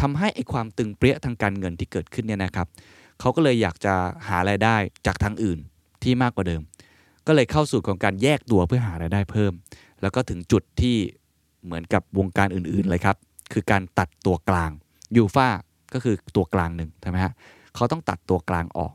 [0.00, 2.66] ทำให้ไอ้ความตึงเปรี๊ยะทางการเงินที่เกิดขึ้นเนี่ยนะครับ
[3.20, 3.94] เขาก็เลยอยากจะ
[4.28, 4.76] หารายได้
[5.06, 5.58] จากทางอื่น
[6.02, 6.62] ที่มากกว่าเดิม
[7.26, 9.52] ก็เลยเข้าสู่ของการแยกตัวเพื่อหารายได้เพิ่ม
[10.02, 10.96] แล้วก็ถึงจุดที่
[11.64, 13.16] เหมือนกับวงการอื่น ๆ เลยครับ
[13.52, 14.70] คือการตัดตัวกลาง
[15.16, 15.48] ยูฟา
[15.94, 17.32] ก็คือตัวกลางหนึ่งใช่ไหมฮะ
[17.74, 18.92] เขาต้องตัดตัวกลางออก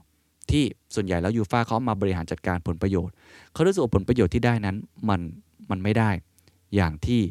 [0.51, 0.63] ที่
[0.95, 3.13] ส่วนใหญ่แล้วยูฟาเขามาบริหารจัดการผลประโยชน์
[3.53, 4.77] เขารู้สึกว่าผลประโยชน์ที่ได้นั้น
[5.09, 5.21] มัน
[5.69, 6.09] มันไม่ได้
[6.75, 7.21] อย่างที่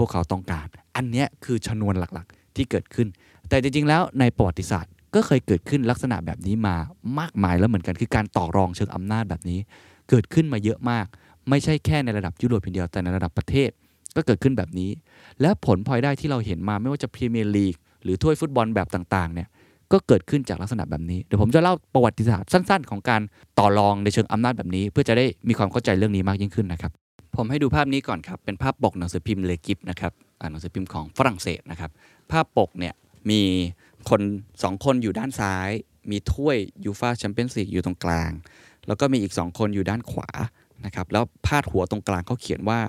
[0.00, 3.08] พวกเขาต้องการ อันนี้คือชนวนหลักๆ ที่เกิดขึ้น
[3.48, 6.76] แต่จริงๆ แล้วในประวัติศาสตร์ ก็เคยเกิดขึ้นลักษณะแบบนี้มา
[7.18, 9.58] มากมายแล้วเหมือนกันคือการต่อรองเชิงอำนาจแบบนี้
[10.10, 11.06] เกิดขึ้นมาเยอะมาก
[11.48, 13.70] ไม่ใช่แค่ในระดับยุโรปเพียงเดียวแต่ในระดับประเทศ
[14.16, 14.90] ก็เกิดขึ้นแบบนี้
[15.40, 19.48] และผลพลอยได้ที่เราเห็นมาไม่ว่าจะพรีเมียร์ลีกหรือถ้วยฟุตบอลแบบต่างๆเนี่ย
[19.92, 23.20] ก็เกิดขึ้นจากลักษณะแบบนี้ เดี๋ยวผมจะเล่าประวัติศาสตร์สั้น ๆ ของการ
[23.58, 26.92] ต่อรองในเชิงอำนาจแบบนี้ เพื่อจะได้มีความเข้าใจเรื่องนี้มากยิ่งขึ้นนะครับ
[27.36, 30.12] ผมให้ดูภาพนี้ก่อนครับ เป็นภาพปกหนังสือพิมพ์เลกิฟนะครับ
[30.50, 31.90] หนังสือพิมพ์ของฝรั่งเศสนะครับ
[32.30, 32.94] ภาพปกเนี่ย
[33.30, 33.42] มี
[34.10, 34.20] คน
[34.62, 35.70] สองคนอยู่ด้านซ้าย
[36.10, 38.30] มีถ้วยยูฟาแชมเปี้ยนส์ลีกอยู่ตรงกลาง
[38.86, 40.30] แล้วก็มีอีก2คนอยู่ด้านขวา
[40.84, 42.80] นะครับ แล้วพาดหัวตรงกลางเขาเขียนว่า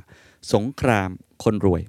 [0.54, 1.10] สงคราม
[1.44, 1.82] คนรวย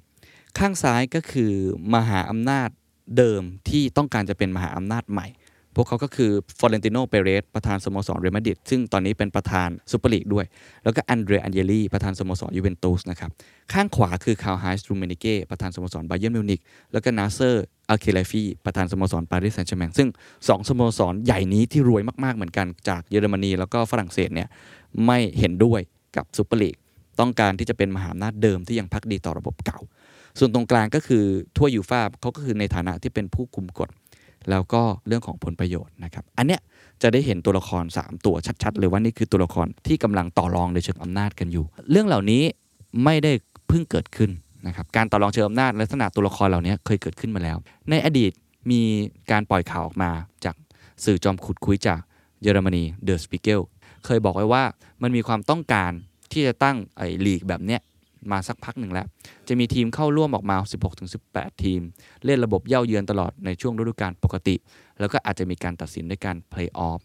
[0.57, 1.53] ข้างซ้ายก็คือ
[1.95, 2.69] มหาอำนาจ
[3.17, 5.27] เดิมที่ต้องการจะเป็นมหาอำนาจใหม่
[5.75, 10.45] พวกเขาก็คือฟอเรนติโนเปเรสประธานสโมสรเรอัลมาดริดซึ่งตอนนี้เป็นประธานซูเปอร์ลีกด้วย
[10.83, 13.29] แล้วก็อันเดรอาอันเยลีประธานสโมสรยูเวนตุสนะครับ
[13.73, 16.61] ข้างขวาคือคาร์ลไฮส์รูเมนิเก้ประธานสโมสรไบเยร์นมิวนิก
[16.93, 20.09] แล้วก็นาเซอร์อัลเคเลฟีประธานสโมสรปารีสแซงต์แชร์แมงซึ่ง
[20.47, 24.47] สองสโมสรใหญ่นี้ที่รวยมากๆเหมือนกันจากเยอรมนีแล้วก็ฝรั่งเศสเนี่ย
[25.05, 25.81] ไม่เห็นด้วย
[26.15, 26.75] กับซูเปอร์ลีก
[27.19, 29.79] ต้องการที่จะเป็นมหาอำนาจเดิมที่ยังภักดีต่อระบบเก่า
[30.39, 31.23] ส่วนตรงกลางก็คือ
[31.57, 33.89] ตัวยูฟ่าเขาก็คือในฐานะที่เป็นผู้คุมกฎ
[34.49, 36.61] แล้วก็เรื่องของผลประโยชน์นะครับ อันเนี้ย
[37.01, 42.43] จะได้เห็นตัวละคร 3 ตัวชัด ๆ เลยว่านี่คือตัวละครที่กำลังต่อรองในเชิงอำนาจกันอยู่ เรื่องเหล่านี้
[43.03, 43.31] ไม่ได้
[43.67, 44.29] เพิ่งเกิดขึ้น
[44.67, 47.57] นะครับการต่อรองเชิงอำนาจลักษณะตัวละครเหล่านี้เคยเกิดขึ้นมาแล้ว
[47.89, 48.31] ในอดีต
[48.71, 48.81] มี
[49.31, 50.11] การปล่อยข่าวออกมา
[50.45, 50.55] จาก
[51.03, 51.99] สื่อจอมขุดคุยจาก
[52.41, 53.61] เยอรมนีเดอะสปิเกล
[54.05, 54.63] เคยบอกไว้ว่า
[55.01, 55.91] มันมีความต้องการ
[56.31, 57.81] ที่จะตั้งไอ้ลีกแบบเนี้ย
[58.31, 59.05] มาสักพักหนึ่งแล้ว
[59.47, 60.57] จะมีทีมเข้าร่วมออกมา
[61.09, 61.81] 16-18 ทีม
[62.25, 64.55] เล่นระบบเหย้าเยือนตลอดในช่วงฤดูกาลปกติ
[64.99, 66.99] แล้วก็อาจจะมีการตัดสินด้วยการเพลย์ออฟ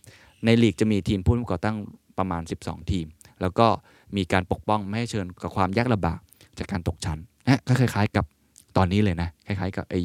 [0.44, 1.76] ในลีกจะมีทีมผู้ก่อตั้ง
[2.18, 3.06] ประมาณ 12 ทีม
[3.40, 3.66] แล้วก็
[4.16, 6.18] มีการปกป้องไม่ให้เผชิญกับความยากลำบาก
[6.58, 8.24] จากการตกชั้นนะก็คล้ายๆกับ
[8.76, 10.00] ตอนนี้เลยนะคล้ายๆกับไอ้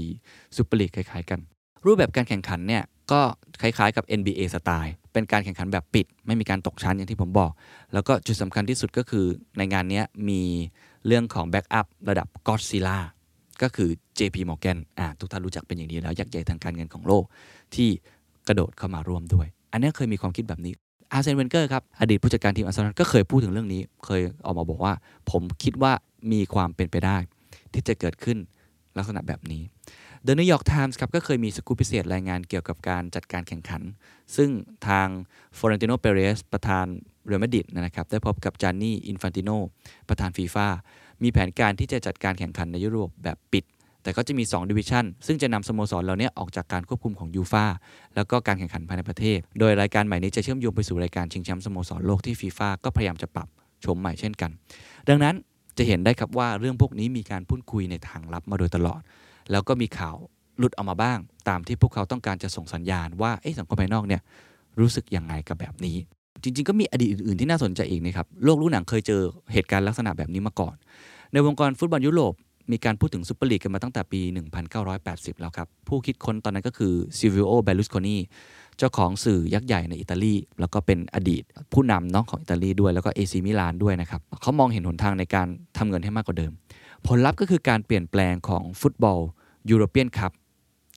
[0.55, 1.39] ซูเปอร์ลีกคล้ายๆกัน
[1.85, 3.21] รูปแบบการแข่งขันเนี่ยก็
[3.61, 7.51] คล้ายๆกับ NBA สไตล์ เป็นการแข่งขันแบบปิด ไม่มีการตกชั้นอย่างที่ผมบอก
[7.93, 9.25] แล้วก็จุดสำคัญที่สุดก็คือ
[9.57, 10.41] ในงานนี้มี
[11.07, 12.97] เรื่องของแบ็กอัพระดับก็อดซิล่า
[13.61, 13.89] ก็คือ
[14.19, 17.23] JP Morgan อ่าทุกท่านรู้จักเป็นอย่างดีแล้วยักษ์ใหญ่ทางการเงินของโลก
[17.75, 17.89] ที่
[18.47, 20.73] กระโดดเข้ามาร่วมด้วย อันนี้เคยมีความคิดแบบนี้
[21.11, 24.93] อาร์เซนเวนเกอร์ครับอดีตผู้จัดการทีมอาร์เซนอลก็เคยพูดถึงเรื่องนี้ เคยออกมาบอกว่า
[25.31, 25.93] ผมคิดว่า
[26.31, 27.17] มีความเป็นไปได้
[27.73, 28.37] ที่จะเกิดขึ้น
[28.97, 29.63] ลักษณะแบบนี้
[30.25, 33.81] The New York Times ครับก็เคยมีสกู๊ปพิเศษรายงานเกี่ยวกับการจัดการแข่งขัน
[34.35, 34.49] ซึ่ง
[34.87, 35.07] ทาง
[35.57, 36.85] ฟอเรนติโนเปเรสประธาน
[37.25, 39.49] เรอัลมาดริดนะครับได้พบกับจานนี่อินฟันติโน
[40.09, 40.67] ประธานฟีฟ่า
[41.23, 43.63] มีแผนการที่จะจัดการแข่งขันในยุโรปแบบปิด
[44.03, 47.65] แต่ก็จะมี 2 ดิวิชั่น ซึ่งจะนำสโมสรเหล่านี้ออกจากการควบคุมของยูฟา
[48.15, 53.47] แล้วก็การแข่งขันภายในประเทศ โดยรายการใหม่นี้จะเชื่อมโยงไปสู่รายการชิงแชมป์สโมสรโลกที่ฟีฟ่าก็พยายามจะปรับ
[53.85, 54.51] โฉมใหม่เช่นกัน
[55.09, 55.35] ดังนั้น
[55.77, 59.01] จะเห็นได้ครับว่าเรื่องพวกนี้มีการพูดคุยในทางลับมาโดยตลอด
[59.51, 60.17] แล้วก็มีข่าว
[60.57, 64.21] หลุดออกมาบ้าง ตามที่พวกเขาต้องการจะส่งสัญญาณว่าเอ๊ะสังคมภายนอกเนี่ย
[64.79, 65.97] รู้สึกยังไงกับแบบนี้
[66.43, 69.21] จริง ๆ ก็มีอดีตอื่นๆที่น่าสนใจอีกนะครับโลกลูกหนังเคยเจอ
[69.53, 70.75] เหตุการณ์ลักษณะแบบนี้มาก่อน
[71.33, 72.33] ในวงการฟุตบอลยุโรป
[72.71, 74.21] มีการพูดถึงซูเปอร์ลีกกันมาตั้งแต่ปี
[74.81, 78.17] 1980 แล้วครับ ผู้คิดค้นตอนนั้นก็คือซิลวิโอ แบร์ลุสโคนี
[78.77, 86.51] เจ้าของสื่อยักษ์ใหญ่ในอิตาลี แล้วก็เป็นอดีตผู้นำเนาะของอิตาลีด้วยแล้วก็เอซีมิลานด้วยนะครับเขามองเห็นหนทางในการทำเงินให้มากกว่าเดิม
[87.07, 89.19] ผลลัพธ์ก็คือการเปลี่ยนแปลงของฟุตบอล
[89.69, 90.31] ยูโรเปียนคัพ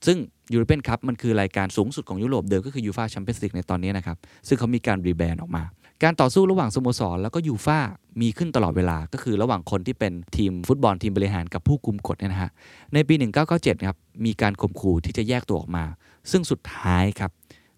[0.05, 0.17] ซึ่ง
[0.53, 5.63] ยูโรเปียนคัพมันคือรายการสูงสุดของยุโรปเดิมก็คือยูฟาแชมเปี้ยนส์ลีกในตอนนี้นะครับ ซึ่งเขามีการ rebrand ออกมา
[6.03, 7.79] การต่อสู้ระหว่างสโมสรแล้วก็ยูฟา
[8.21, 12.51] มีขึ้นตลอดเวลาก็คือระหว่างคนที่เป็นทีมฟุตบอลทีมบริหารกับผู้กุมกฎเนี่ยนะฮะ
[12.93, 13.15] ในปี
[13.51, 15.85] 1997ครับมีการข่มขู่ที่จะแยกตัวออกมา
[16.31, 17.31] ซึ่งสุดท้ายครับ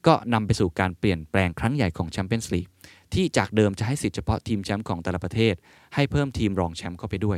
[0.08, 2.68] ก็นำไปสู่การเปลี่ยนแปลงครั้งใหญ่ของแชมเปี้ยนส์ลีก
[3.14, 5.54] ที่จากเดิมจะให้สิทธิเฉพาะทีมแชมป์ของแต่ละประเทศ
[5.96, 7.38] ให้เพิ่มทีมรองแชมป์เข้าไปด้วย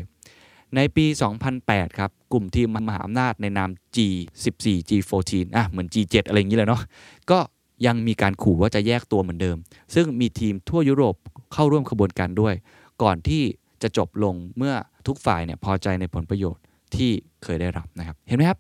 [0.76, 1.06] ในปี
[1.52, 6.82] 2008 ครับ กลุ่มทีมมหาอำนาจในนาม G14 G14 อะเหมือน G7 อะไรอย่างนี้เลยเนาะ
[7.32, 7.40] ก็
[7.86, 9.58] ยังมีการขู่ว่าจะแยกตัวเหมือนเดิม
[9.96, 11.16] ซึ่งมีทีมทั่วยุโรป
[11.54, 12.54] เข้าร่วมขบวนการด้วย
[13.02, 13.44] ก่อนที่
[13.82, 14.74] จะจบลงเมื่อ
[15.08, 16.64] ทุกฝ่ายเนี่ยพอใจในผลประโยชน์
[16.96, 17.12] ที่
[17.44, 18.60] เคยได้รับนะครับ เห็นไหมครับ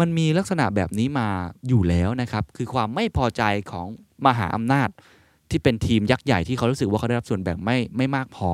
[0.00, 1.28] มันมีลักษณะแบบนี้มา
[1.68, 3.86] อยู่แล้วนะครับ คือความไม่พอใจของ
[4.26, 4.88] มหาอำนาจ
[5.50, 8.50] ที่เป็นทีมยักษ์ใหญ่ที่เขารู้สึกว่าเขาได้รับส่วนแบ่งไม่ไม่มากพอ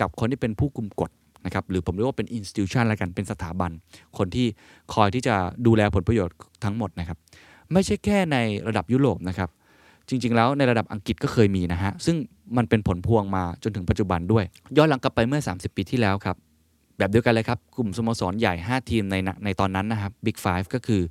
[0.00, 1.10] กับคนที่เป็นผู้กุมกฎ
[1.46, 3.70] นะครับหรือผมเรียกว่าเป็น institution ละกันเป็นสถาบัน
[4.18, 4.46] คนที่
[4.94, 5.34] คอยที่จะ
[5.66, 7.18] ดูแลผลประโยชน์ทั้งหมดนะครับ
[7.72, 8.36] ไม่ใช่แค่ใน
[8.68, 9.50] ระดับยุโรปนะครับ
[10.08, 12.16] จริง ๆ แล้วในระดับอังกฤษก็เคยมีนะฮะ ซึ่ง
[12.56, 14.44] มันเป็นผลพวงมาจนถึงปัจจุบันด้วย
[14.76, 16.36] ย้อนหลังกลับไปเมื่อ 30 ปีที่แล้วครับ
[16.98, 21.02] แบบเดียวกันเลยครับ กลุ่มสโมสรใหญ่ 5 ทีมในในตอนนั้นนะครับ Big Five ก็คือ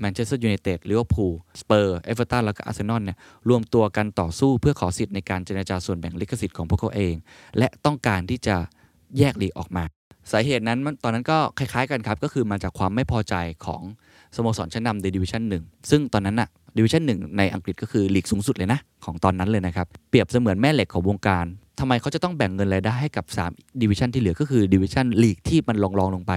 [0.00, 7.14] แมนเชสเตอร์ยูไนเต็ดลิเวอร์พูลสเปอร์เอเวอร์ตันแล้วก็อาร์เซนอลเนี่ยรวมตัวกันต่อสู้เพื่อขอสิทธิ์ในการเจรจาส่วนแบ่งลิขสิทธิ์ของพวกเขาเอง
[7.58, 8.56] และต้องการที่จะ
[9.18, 9.84] แยกลีกออกมา
[10.32, 13.34] สาเหตุนั้นตอนนั้นก็คล้ายๆกันครับ ก็คือมาจากความไม่พอใจ
[13.66, 13.82] ของ
[14.36, 21.46] สโมสรชั้นนำในดิวิชั่นหนึ่งซึ่งตอนนั้นอะดิวิชั่นหนึ่งในอังกฤษก็คือลีกสูงสุดเลยนะ ของตอนนั้นเลยนะครับ เปรียบเสมือนแม่เหล็กของวงการ
[21.80, 23.24] ทำไมเขาจะต้องแบ่งเงินรายได้ให้กับ
[23.54, 26.32] 3ดิวิชั่นที่เหลือก็คือดิวิชั่นลีกที่มันรองๆลงไป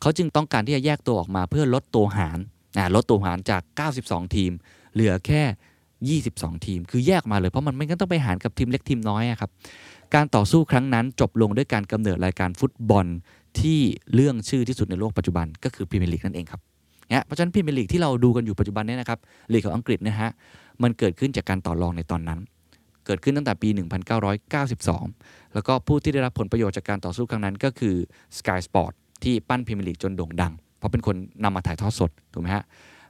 [0.00, 2.38] เขาจึงต้องการที่จะแยกตัวออกมาเพื่อลดตัวหาร
[2.94, 3.62] ลดตัวหารจาก
[3.98, 4.52] 92 ทีม
[4.94, 5.42] เหลือแค่
[6.04, 9.50] 22 ทีม คือแยกมาเลย เพราะมันไม่ต้องไปหารกับทีมเล็กทีมน้อยครับ
[10.14, 13.06] การต่อสู้ครั้งนั้นจบลงด้วยการกำเนิดรายการฟุตบอล
[13.60, 13.78] ที่
[14.14, 16.60] เรื่องชื่อที่สุดในโลกปัจจุบันก็คือพรีเมียร์ลีกนั่นเองครับ
[17.08, 19.18] เนี่ยเพราะฉะนั้นพรีเมียร์ลีกที่เราดูกันอยู่ปัจจุบันนี้นะครับ
[19.52, 20.30] ลีกของอังกฤษนะฮะ
[20.82, 22.40] มันเกิดขึ้นจากการต่อรองในตอนนั้น
[23.06, 23.68] เกิดขึ้นตั้งแต่ปี
[24.40, 27.94] 1992 แล้วก็ผู้ที่ได้รับผลประโยชน์จากการต่อสู้ครั้งนั้นก็คือ
[28.38, 28.92] Sky Sport
[29.24, 32.64] ที่ปั้นพรีเมียร์ลีกจนโด่งดัง เพราะเป็นคนนำมาถ่ายทอดสดถูกไหมฮะ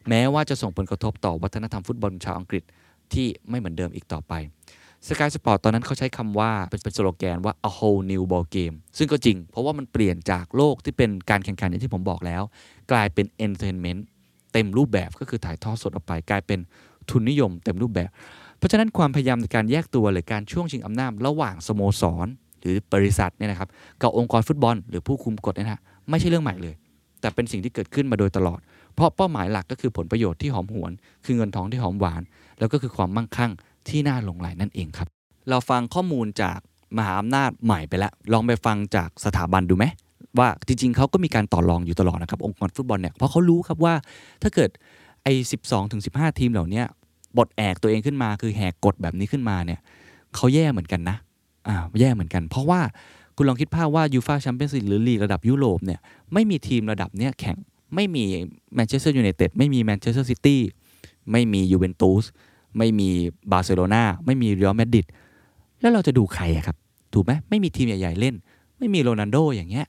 [0.09, 2.63] แม้ว่าจะส่งผลกระทบต่อวัฒนธรรมฟุตบอลชาวอังกฤษ
[3.13, 4.35] ที่ไม่เหมือนเดิมอีกต่อไป
[5.07, 12.43] Sky Sport ตตอนนั้นเขาใช้คำว่าเป็นเป็นสโลแกนว่า a whole new ball game ซึ่งก็จริง เพราะว่ามันเปลี่ยนจากโลกที่เป็นการแข่งขันอย่างที่ผมบอกแล้ว
[12.93, 14.01] กลายเป็น entertainment
[14.53, 16.59] เต็มรูปแบบก็คือถ่ายทอดสดออกไป กลายเป็น
[17.11, 18.11] ทุนนิยมเต็มรูปแบบ
[18.59, 22.27] เพราะฉะนั้นความพยายามในการแยกตัวหรือการช่วงชิงอำนาจระหว่างสโมสร
[22.61, 23.69] หรือบริษัทเนี่ยนะครับ
[24.03, 26.75] กับองค์กรฟุตบอล หรือผู้คุมกฎเนี่ยนะไม่ใช่เรื่องใหม่เลย
[27.21, 28.61] แต่เป็นสิ่งที่เกิดขึ้นมาโดยตลอด
[28.97, 30.93] เพราะเป้าหมายหลักก็คือผลประโยชน์ที่หอมหวน
[31.25, 32.23] คือเงินทองที่หอมหวาน
[32.59, 33.53] แล้วก็คือความมั่งคั่ง
[33.89, 35.09] ที่น่าหลงไหลนั่นเองครับ
[35.49, 36.59] เราฟังข้อมูลจาก
[36.99, 39.85] มหาอำนาจใหม่ไปแล้ว ลองไปฟังจากสถาบันดูไหม
[40.39, 43.95] ว่าจริงๆเขาก็มีการต่อรองอยู่ตลอดนะครับองค์กรฟุตบอลเนี่ยเพราะเขารู้ครับว่า
[44.43, 44.71] ถ้าเกิด
[45.25, 46.83] ไอ้สิบสองถึงสิบห้าทีมเหล่านี้
[47.39, 49.81] บทแอกตัวเองขึ้นมาคือแหกกฎแบบนี้ขึ้นมาเนี่ย
[50.35, 51.17] เขาแย่เหมือนกันนะ
[51.69, 52.81] อ่าแย่เหมือนกัน เพราะว่า
[53.37, 56.01] คุณลองคิดภาพว่ายูฟาแชมเปี้ยนส์ลีกหรือลีกระดับยุโรปเนี่ย
[56.33, 57.59] ไม่มีทีมระดับเนี้ยแข่ง
[57.95, 58.25] ไม่มี
[58.75, 60.61] แมนเชสเตอร์ยูไนเต็ดไม่มีแมนเชสเตอร์ซิตี้
[61.33, 62.25] ไม่มียูเวนตุส
[62.79, 63.09] ไม่มี
[63.53, 65.07] บาร์เซโลนาไม่มีเรอัลมาดริด
[65.81, 66.77] แล้วเราจะดูใครครับ
[67.15, 68.35] ถูกไหมไม่มีทีมใหญ่ ๆ เล่น
[68.79, 69.87] ไม่มีโรนัลโดอย่างเงี้ย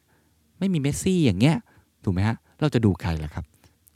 [0.60, 1.56] ไม่มีเมสซี่อย่างเงี้ย
[2.04, 3.46] ถูกไหมฮะ เราจะดูใครล่ะครับ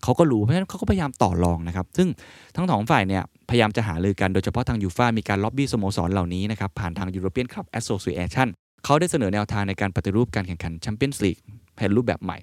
[0.03, 2.07] เขาก็รู้ เพราะฉะนั้นเขาก็พยายามต่อรองนะครับ ซึ่ง
[2.55, 8.47] ทั้งสองฝ่ายเนี่ย พยายามจะหารือกัน โดยเฉพาะทางยูฟ่ามีการล็อบบี้สโมสรเหล่านี้นะครับ ผ่านทาง European Club Association
[8.85, 11.37] เขาได้เสนอแนวทางในการปฏิรูปการแข่งขันแชมเปี้ยนส์ลีก
[11.75, 12.37] แผนรูปแบบใหม่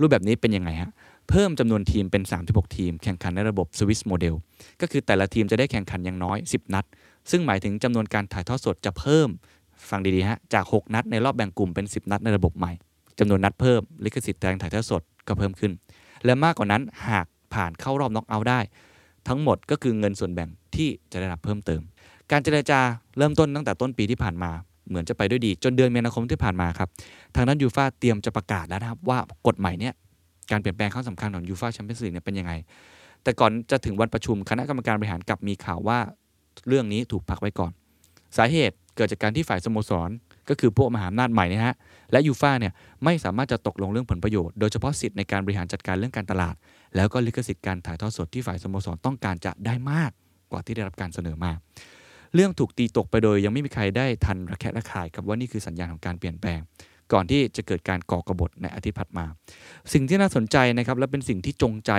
[0.00, 0.90] รูปแบบนี้เป็นยังไงฮะ
[1.28, 4.34] เพิ่มจำนวนทีมเป็น 36 ทีม แข่งขันในระบบ Swiss model
[4.80, 6.84] ก็คือแต่ละทีมจะได้แข่งขันอย่างน้อย 10 นัด
[7.30, 9.28] ซึ่งหมายถึงจำนวนการถ่ายทอดสดจะเพิ่ม
[9.88, 12.72] ฟังดีๆฮะจาก 6 นัดในรอบแบ่งกลุ่มเป็น 10 นัดในระบบใหม่
[13.18, 15.72] จำนวนนัดเพิ่มลิขสิทธิ์การถ่ายทอดสดก็เพิ่มขึ้น
[16.24, 18.60] และมากกว่านั้นหากผ่านเข้ารอบน็อกเอาท์ได้
[19.28, 21.80] ทั้งหมดก็คือเงินส่วนแบ่งที่จะได้รับเพิ่มเติม
[22.30, 22.80] การเจรจา
[23.18, 24.50] เริ่มต้นตั้งแต่ต้นปีที่ผ่านมา
[24.88, 26.88] เหมือนจะไปด้วยดี จนเดือนมีนาคมที่ผ่านมาครับ
[27.34, 29.94] ทางด้านยูฟาเตรียมจะประกาศแล้วนะครับว่ากฎใหม่เนี้ย
[30.50, 32.52] การเปลี่ยนแปลงครั้งสำคัญของยูฟาแชมเปี้ยนส์ลีกเนี่ยเป็นยังไง
[33.22, 35.98] แต่ก่อนจะถึงวันประชุมคณะกรรมการบริหารกลับมีข่าวว่า
[36.68, 37.72] เรื่องนี้ถูกพักไว้ก่อน
[38.36, 40.10] สาเหตุเกิดจากการที่ฝ่ายสโมสร
[40.48, 41.76] ก็คือพวกมหาอำนาจใหม่นะฮะ
[42.12, 42.72] และยูฟาเนี่ย
[43.04, 46.54] ไม่สามารถจะตกลงเรื่องผลประโยชน์โดยเฉพาะสิทธิ์ในการบริหารจัดการเรื่องการตลาด
[46.96, 50.10] แล้วก็ลิขสิทธิ์การถ่ายทอดสดที่ฝ่ายสโมสรต้องการจะได้มาก
[50.50, 51.52] กว่าที่ได้รับการเสนอมา
[52.34, 56.60] เรื่องถูกตีตกไปโดย ยังไม่มีใครได้ทันระแคะระคายครับว่านี่คือสัญญาณของการเปลี่ยนแปลง
[57.12, 59.26] ก่อนที่จะเกิดการก่อกบฏในอาทิตย์ถัดมา
[59.92, 61.92] สิ่งที่น่าสนใจนะครับและเป็นสิ่งที่จงใจ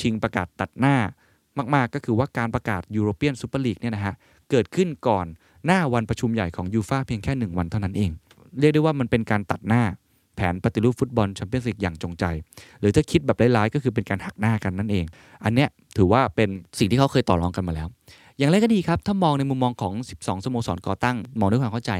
[0.00, 0.96] ชิงประกาศตัดหน้า
[1.74, 4.14] มากๆ ก็คือว่าการประกาศยูโรเปียนซูเปอร์ลีกเนี่ยนะฮะ
[4.50, 5.26] เกิดขึ้นก่อน
[5.66, 8.10] หน้าวันประชุมใหญ่ของยูฟาเพียงแค่ 1 วันเท่านั้นเอง
[8.60, 9.82] เรียกได้ว่ามันเป็นการตัดหน้า
[10.36, 12.24] แผนปฏิรูปฟุตบอลแชมเปี้ยนส์ลีกอย่างจงใจ
[12.80, 15.04] หรือถ้าคิดแบบร้ายๆก็คือเป็นการหักหน้ากันนั่นเอง
[15.44, 17.88] อันเนี้ยถือว่าเป็นสิ่งที่เขาเคยต่อรองกันมาแล้ว
[18.38, 21.92] อย่างไรก็ดีครับ ถ้ามองในมุมมองของ 12 สโมสรก่อตั้ง มองด้วยความเข้าใจ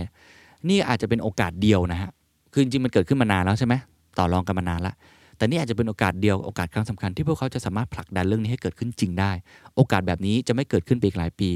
[0.69, 2.11] นี่อาจจะเป็นโอกาสเดียวนะฮะ
[2.53, 3.75] คือจริงมันเกิดขึ้นมานานแล้วใช่ไหม
[4.19, 4.95] ต่อรองกันมานานละ
[5.37, 9.33] แต่นี่อาจจะเป็นโอกาสเดียว โอกาสครั้งสำคัญที่พวกเขาจะสามารถผลักดันเรื่องนี้ให้เกิดขึ้นจริงได้
[9.77, 11.51] โอกาสแบบนี้จะไม่เกิดขึ้นไปอีกหลายปี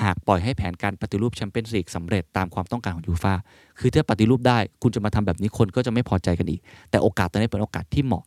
[0.00, 3.34] หากปล่อยให้แผนการปฏิรูปแชมเปี้ยนส์ลีกสำเร็จตามความต้องการของยูฟา
[3.78, 6.60] คือถ้าปฏิรูปได้ คุณจะมาทำแบบนี้คนก็จะไม่พอใจกันอีก
[6.90, 8.24] แต่โอกาสตอนนี้เป็นโอกาสที่เหมาะ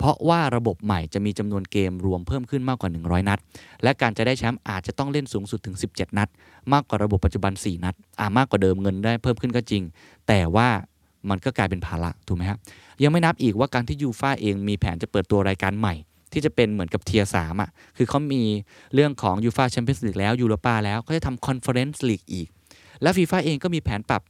[0.00, 3.38] เพราะว่าระบบใหม่จะมีจำนวนเกมรวมเพิ่มขึ้นมากกว่า 100 นัด
[3.82, 6.28] และการจะได้แชมป์อาจจะต้องเล่นสูงสุดถึง 17 นัด
[6.72, 9.82] มากกว่าระบบปัจจุบัน 4 นัดอ่ามากกว่าเดิมเงินได้เพิ่มขึ้นก็จริง
[10.28, 10.68] แต่ว่า
[11.30, 12.58] มันก็กลายเป็นภาระถูกไหมครับ
[13.02, 15.94] ยังไม่นับอีกว่าการที่ยูฟาเองมีแผนจะเปิดตัวรายการใหม่
[16.32, 18.42] ที่จะเป็นเหมือนกับ tier สามอะคือเขามี
[18.94, 22.48] เรื่องของยูฟาแชมเปี้ยนส์ลีกแล้วยูโรปาแล้วก็จะทำคอนเฟอเรนซ์ลีกอีก
[23.02, 24.22] และฟีฟ่าเองก็มีแผนปรับ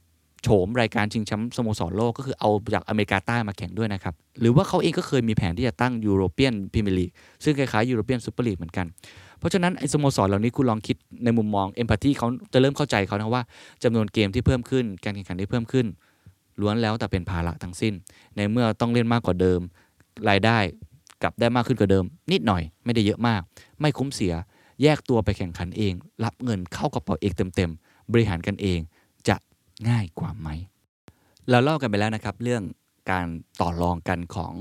[0.43, 7.09] โฉมรายการชิงแชมป์สโมสรโลกก็คือเอาจากอเมริกาใต้มาแข่งด้วยนะครับ หรือว่าเขาเองก็เคยมีแผนที่จะตั้งยูโรเปียนพรีเมียร์ลีก
[7.43, 8.85] ซึ่งคล้ายๆยูโรเปียนซูเปอร์ลีกเหมือนกัน
[9.39, 13.43] เพราะฉะนั้นไอ้สโมสรเหล่านี้คุณลองคิดในมุมมอง empathy เขาจะเริ่มเข้าใจเขานะว่า
[13.83, 15.85] จำนวนเกมที่เพิ่มขึ้น การแข่งขันที่เพิ่มขึ้น
[16.61, 17.93] ล้วนแล้วแต่เป็นภาระทั้งสิ้น
[18.35, 19.59] ในเมื่อต้องเล่นมากกว่าเดิม
[20.29, 20.57] รายได้
[21.21, 23.41] กลับได้มากขึ้นกว่าเดิม นิดหน่อยไม่ได้เยอะมาก
[23.81, 24.33] ไม่คุ้มเสีย
[24.83, 28.79] แยกตัวไปแข่งขันเอง รับเงินเข้ากระเป๋าเองเต็มๆบริหารกันเอง
[29.89, 30.49] ง่ายกว่าไหม
[31.49, 32.63] เราเล่ากันไปแล้วนะครับ เรื่อง
[33.11, 33.27] การ
[33.61, 34.53] ต่อรองกันของ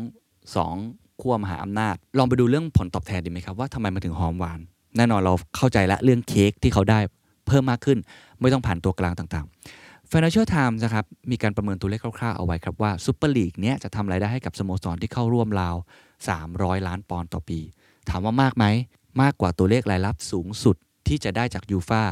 [0.56, 4.60] 2ขั้วมหาอำนาจ ลองไปดูเรื่องผลตอบแทนดีไหมครับว่าทำไมมันถึงหอมหวาน
[4.96, 7.00] แน่นอนเราเข้าใจละเรื่องเค้กที่เขาได้
[7.46, 7.98] เพิ่มมากขึ้น
[8.40, 15.76] ไม่ต้องผ่านตัวกลางต่างๆ Financial Times นะครับมีการประเมินตัวเลขคร่าวๆเอาไว้ครับว่าซูเปอร์ลีกเนี้ยจะทำรายได้ให้กับสโมสรที่เข้าร่วมราว
[16.30, 17.60] 300 ล้านปอนด์ต่อปี
[18.08, 18.64] ถามว่ามากไหม
[19.22, 20.76] มากกว่าตัวเลขรายรับสูงสุด
[21.08, 22.02] ที่จะได้จากยูฟา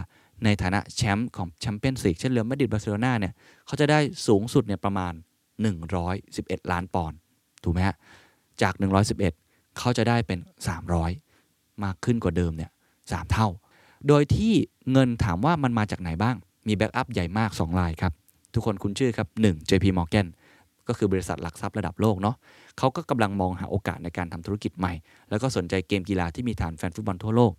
[0.45, 3.33] ในฐานะแชมป์ของแชมเปี้ยนส์ลีกเช่นเรอัลมาดริดบาร์เซโลนาเนี่ย
[3.67, 5.13] เขาจะได้สูงสุดเนี่ยประมาณ
[5.93, 7.19] 111 ล้านปอนด์
[7.65, 7.97] ถูกไหมฮะ
[8.63, 8.75] จาก
[9.25, 10.39] 111 เขาจะได้เป็น
[11.11, 12.71] 300 มากขึ้นกว่าเดิมเนี่ย
[13.11, 13.49] สามเท่า
[14.09, 14.55] โดยที่
[14.93, 18.13] เงินถามว่ามันมาจากไหนบ้าง มี backup ใหญ่มาก2รายครับ
[18.55, 19.69] ทุกคนคุ้นชื่อครับ 1.
[19.69, 20.27] JP Morgan
[20.89, 22.37] ก็คือบริษัทหลักทรัพย์ระดับโลกเนาะ
[22.79, 24.93] เขาก็กำลังมองหาโอกาสในการทำธุรกิจใหม่
[25.31, 27.53] แล้วก็สนใจเกมกีฬาที่มีฐานแฟนฟุตบอลทั่วโลก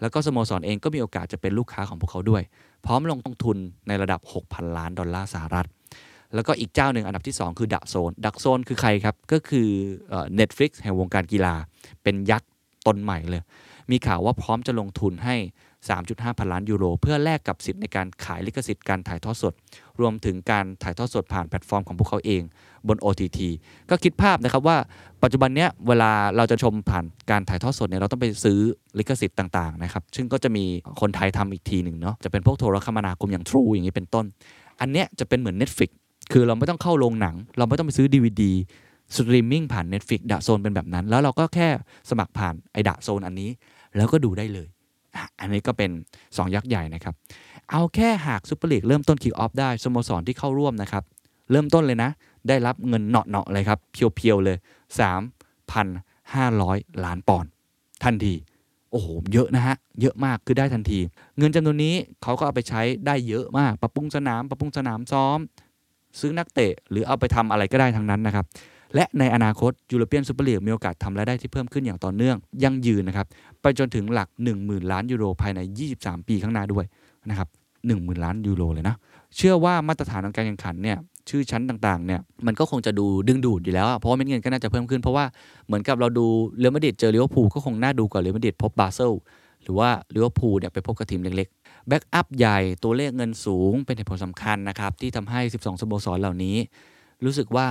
[0.00, 2.42] แล้วก็สโมสรเองก็มีโอกาสจะเป็นลูกค้าของพวกเขาด้วย
[2.86, 3.56] พร้อมลงทุน
[3.88, 5.66] ในระดับ 6,000 ล้านดอลลาร์สหรัฐ
[6.34, 9.68] แล้วก็อีกเจ้าหนึ่งอันดับที่ 2 คือ DAZN DAZN คือใครครับ ก็คือ
[10.34, 11.54] Netflix แห่งวงการกีฬา
[12.02, 12.50] เป็นยักษ์
[12.86, 13.42] ตนใหม่เลย
[13.90, 15.36] มีข่าวว่าพร้อมจะลงทุนให้
[15.90, 19.52] 3.5 พันล้านยูโร เพื่อแลกกับสิทธิ์ในการขายลิขสิทธิ์การถ่ายทอดสด
[20.00, 22.42] รวมถึงการถ่ายทอดสดผ่านแพลตฟอร์มของพวกเขาเอง
[22.88, 23.38] บน OTT
[23.90, 24.76] ก็คิดภาพนะครับว่า
[25.22, 28.58] ปัจจุบันเนี้ยเวลาเราจะชมผ่านการถ่ายทอดสดเนี่ยเราต้องไปซื้อ
[28.98, 30.64] ลิขสิทธิ์ต่างๆนะครับซึ่งก็จะมี
[31.00, 34.24] คนไทยทำอีกทีหนึ่งเนาะจะเป็นพวกโทรคมนาคมอย่าง True อย่างนี้เป็นต้น
[34.80, 35.90] อันเนี้ยจะเป็นเหมือน Netflix
[36.32, 38.42] คือเราไม่ต้องเข้าโรงหนัง เราไม่ต้องไปซื้อ DVD
[39.16, 41.68] สตรีมมิ่งผ่าน Netflix DAZN เป็นแบบนั้น แล้วเราก็แค่
[42.10, 43.50] สมัครผ่านไอ DAZN อันนี้
[43.96, 44.68] แล้วก็ดูได้เลย
[45.40, 45.90] อันนี้ก็เป็น
[46.24, 47.14] 2 ยักษ์ใหญ่นะครับ
[47.70, 51.02] เอาแค่หากซูเปอร์ลีกเริ่มต้น kick off ได้สโมสรที่เข้าร่วมนะครับ
[51.50, 52.10] เริ่มต้นเลยนะ
[52.48, 54.56] ได้รับเงินเน้นๆเลยครับ pure ๆเลย
[55.84, 57.50] 3,500 ล้านปอนด์
[58.04, 58.34] ทันที
[58.90, 60.98] โอ้โห เยอะนะฮะ เยอะมากคือได้ทันที
[61.38, 65.38] เงินจำนวนนี้เขาก็เอาไปใช้ได้เยอะมาก ปรับปรุงสนาม ปรับปรุงสนามซ้อม
[66.20, 68.44] ซื้อนักเตะ หรือเอาไปทำอะไรก็ได้ทั้งนั้นนะครับ
[68.94, 73.26] และในอนาคตยูโรเปียนซูเปอร์ลีกมีโอกาสทำรายได้ที่เพิ่มขึ้นอย่างต่อเนื่อง ยั่งยืนนะครับ
[73.60, 74.28] ไปจนถึงหลัก
[74.60, 75.60] 10,000 ล้านยูโรภายใน
[75.94, 76.84] 23 ปีข้างหน้าด้วย
[77.30, 77.48] นะครับ
[77.86, 78.96] 10,000 ล้านยูโรเลยนะ
[79.36, 80.96] เชื่อว่ามาตรฐานของการแข่งขันเนี่ย
[81.28, 85.24] ชื่อชั้นต่างๆเนี่ยมันก็คงจะดูดึงดูดอยู่แล้ว เพราะว่าเม็ดเงินก็น่าจะเพิ่มขึ้นเพราะว่า
[85.66, 86.26] เหมือนกับเราดู
[86.58, 89.12] เรอัลมาดริดเจอลิเวอร์พูลก็คงน่าดูกว่าเรอัลมาดริดพบบาเซล
[89.62, 96.56] หรือว่าลิเวอร์พูลเนี่ยไปพบกับทีมเล็กๆ backup ใหญ่ตัวเลขเงินสูงเป็นเหตุผลสำคัญนะครับที่ทำให้ 12 สโมสรเหล่านี้
[97.24, 97.66] รู้สึกว่า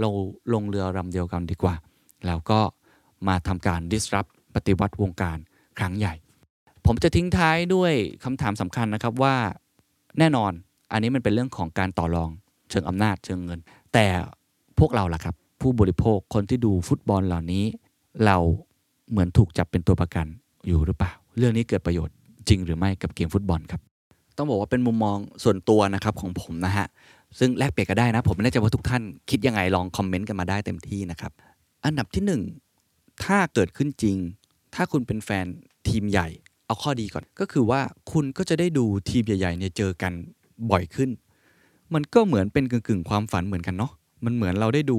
[0.00, 0.08] เรา
[0.54, 1.74] ลงเรือลำเดียวกันดีกว่า
[2.26, 2.60] แล้วก็
[3.28, 5.38] มาทำการ disrupt ปฏิวัติวงการ
[5.78, 6.14] ครั้งใหญ่
[6.86, 7.92] ผมจะทิ้งท้ายด้วย
[8.24, 9.36] คำถามสำคัญนะครับว่า
[10.18, 10.52] แน่นอน
[10.92, 12.30] อันนี้มันเป็นเรื่องของการต่อรอง
[12.70, 13.60] เชิงอำนาจเชิงเงิน
[13.92, 14.06] แต่
[14.78, 17.64] พวกเราล่ะครับ ผู้บริโภคคนที่ดูฟุตบอลเหล่านี้
[18.26, 18.36] เรา
[19.10, 20.26] เหมือนถูกจับเป็นตัวประกัน
[20.66, 22.16] อยู่หรือเปล่า เรื่องนี้เกิดประโยชน์
[22.48, 23.80] จริงหรือไม่กับเกมฟุตบอลครับ
[24.36, 26.86] ต้องบอกว่าเป็นมุมมองส่วนตัวนะครับของผมนะฮะ
[27.38, 31.32] ซึ่งแลกเปลี่ยนกันได้นะ ผมไม่แน่ใจว่าทุกท่านคิดยังไงลอง comment กันมาได้เต็มที่นะครับ
[31.84, 32.40] อันดับที่
[32.76, 34.16] 1 ถ้าเกิดขึ้นจริง
[34.74, 35.46] ถ้าคุณเป็นแฟน
[35.88, 36.28] ทีมใหญ่
[36.66, 37.80] เอาข้อดีก่อน ก็คือว่า
[38.12, 40.12] คุณก็จะได้ดูทีมใหญ่ๆเนี่ยเจอกัน
[40.70, 41.10] บ่อยขึ้น
[41.94, 43.92] มันก็เหมือนเป็นกึ่งๆ ความฝันเหมือนกันเนาะ
[44.24, 44.98] มันเหมือนเราได้ดู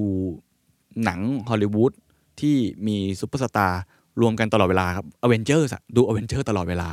[1.03, 1.19] หนัง
[1.49, 1.91] ฮอลลีวูด
[2.39, 2.55] ที่
[2.87, 3.81] มีซุปเปอร์สตาร์
[4.21, 6.89] รวมกันตลอดเวลาครับอเวนเจอร์สดูอเวนเจอร์ตลอดเวลา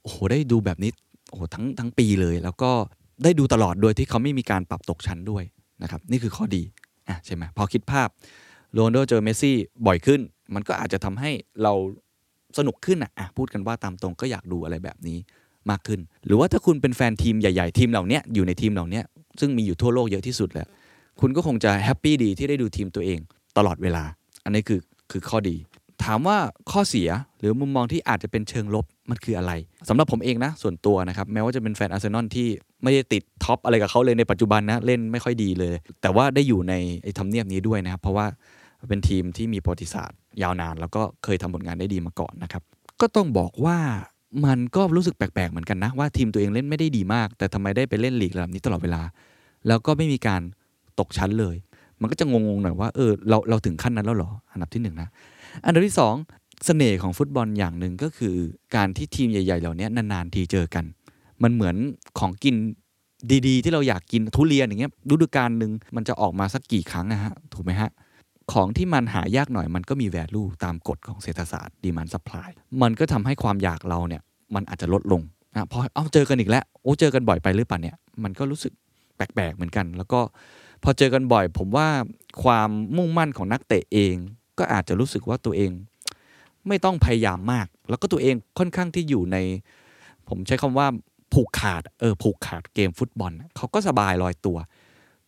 [0.00, 0.90] โอ้โห ได้ดูแบบนี้
[1.28, 2.70] โอ้โห ทั้งทั้งปีเลย แล้วก็
[3.22, 5.44] ได้ดูตลอดโดยที่เขาไม่มีการปรับตกชั้นด้วย
[5.82, 6.62] นะครับนี่คือข้อดี
[7.08, 8.08] อะใช่ไหมพอคิดภาพ
[8.72, 10.20] โรนโดเจอเมสซี่บ่อยขึ้น
[10.54, 11.30] มันก็อาจจะทำให้
[11.62, 11.72] เรา
[12.58, 15.18] สนุกขึ้นอะพูดกันว่าตามตรงก็อยากดูอะไรแบบนี้
[15.70, 19.00] มากขึ้น หรือว่าถ้าคุณเป็นแฟนทีมใหญ่ ๆ ทีมเหล่านี้อยู่ในทีมเหล่านี้
[19.40, 20.68] ซึ่งมีอยู่ทั่วโลกเยอะที่สุดแล้ว
[21.20, 23.18] คุณก็คงจะแฮปปี้ดีที่ได้ดูทีมตัวเอง
[23.58, 24.04] ตลอดเวลา
[24.44, 25.56] อันนี้คือคือข้อดี
[26.04, 26.38] ถามว่า
[26.70, 29.52] ข้อเสียหรือมุมมองที่อาจจะเป็นเชิงลบมันคืออะไร
[29.88, 32.48] สำหรับผมเองนะส่วนตัวนะครับแม้ว่าจะเป็นแฟนอาร์เซนอลที่
[32.84, 38.26] ไม่ได้ติดท็อปอะไรกับเขาเลยในปัจจุบันนะเล่นไม่ค่อยดีเลย แต่ว่าได้อยู่ในไอ้ทำเนียบนี้ด้วยนะครับ เพราะว่า
[38.88, 42.62] เป็นทีมที่มีประวัติศาสตร์ ยาวนาน แล้วก็เคยทำผลงานได้ดีมาก่อนนะครับ
[43.00, 43.78] ก็ต้องบอกว่า
[44.46, 49.02] มันก็รู้สึกแปลกๆเหมือนกันนะ ว่าทีมตัวเองเล่นไม่ได้ดีมาก แต่ทำไมได้ไปเล่นลีกระดับนี้ตลอดเวลา
[49.66, 50.42] แล้วก็ไม่มีการ
[51.00, 51.56] ตกชั้นเลย
[52.00, 55.08] มันก็จะงงๆหน่อยว่าเออเราเราถึงขั้นนั้นแล้วหรออันดับที่1นนะ
[55.64, 55.96] อันดับที่
[56.28, 58.34] 2เสน่ห์ของฟุตบอลอย่างหนึ่งก็คือ
[58.76, 60.84] การที่ทีมใหญ่ ๆ เหล่านี้นาน ๆ ทีเจอกัน
[61.42, 61.76] มันเหมือน
[62.18, 62.56] ของกิน
[63.46, 67.90] ดีๆ ที่เราอยากกินทุเรียนอย่างเงี้ยฤดูกาลหนึ่งมันจะออกมาสักกี่ครั้งนะฮะถูกไหมฮะ
[68.52, 72.48] ของที่มันหายากหน่อยมันก็มี value ตามกฎของเศรษฐศาสตร์ demand supply
[72.82, 74.22] มันก็ทำให้ความอยากเราเนี่ย
[74.54, 78.72] มันอาจจะลดลงนะพอเอาเจอกันอีกแล้วโอ้เจอกันบ่อยไปหรือเปล่าเนี่ยมันก็รู้สึก
[79.16, 80.20] แปลกๆเหมือนกัน แล้วก็
[80.82, 81.88] พอเจอกันบ่อย ผมว่า
[82.42, 84.14] ความมุ่งมั่นของนักเตะเอง
[84.58, 85.70] ก็อาจจะรู้สึกว่าตัวเอง
[86.68, 89.36] ไม่ต้องพยายามมาก แล้วก็ตัวเองค่อนข้างที่อยู่ใน
[90.28, 90.86] ผมใช้คำว่า
[91.34, 94.56] ผูกขาดเออผูกขาดเกมฟุตบอลเขาก็สบายลอยตัว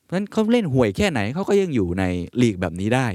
[0.03, 2.05] เพราะฉะนั้นเขาเล่นห่วยแค่ไหนเขาก็ยังอยู่ใน
[2.41, 3.07] ลีกแบบนี้ได้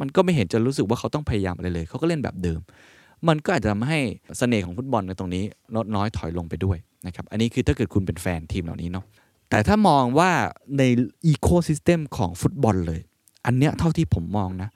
[0.00, 2.60] มันก็ไม่เห็นจะรู้สึกว่าเขาต้องพยายามอะไรเลย เขาก็เล่นแบบเดิม
[3.28, 3.98] มันก็อาจจะทำให้
[4.38, 5.44] เสน่ห์ของฟุตบอลในตรงนี้
[5.76, 9.04] ลดน้อยถอยลงไปด้วยนะครับอันนี้คือถ้าเกิดคุณเป็นแฟนทีมเหล่านี้เนาะ
[9.50, 10.30] แต่ถ้ามองว่า
[10.78, 10.82] ใน
[11.26, 13.00] ecosystem ของฟุตบอลเลย
[13.46, 14.68] อันเนี้ยเท่าที่ผมมองนะ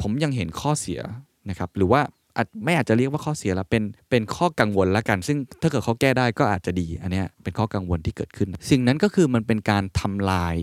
[0.00, 1.00] ผมยังเห็นข้อเสีย
[1.48, 2.00] นะครับ หรือว่า
[2.40, 10.54] อาจไม่อาจจะเรียกว่าข้อเสียแล้วเป็นเป็นข้อกังวลละกัน ซึ่งถ้าเกิดเขาแก้ได้ก็อาจจะดี อันนี้เป็นข้อกังวลที่เกิดขึ้น สิ่งนั้นก็คือมันเป็นการทำลาย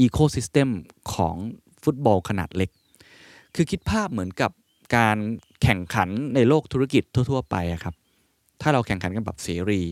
[0.00, 0.68] ecosystem
[1.14, 1.36] ของ
[1.84, 2.70] ฟุตบอลขนาดเล็ก
[3.54, 4.50] คือคิดภาพเหมือนกับ
[4.96, 5.16] การ
[5.62, 7.94] แข่งขันในโลกธุรกิจทั่ว ๆ ไปครับ
[8.60, 9.82] ถ้าเราแข่งขันกันแบบเสรี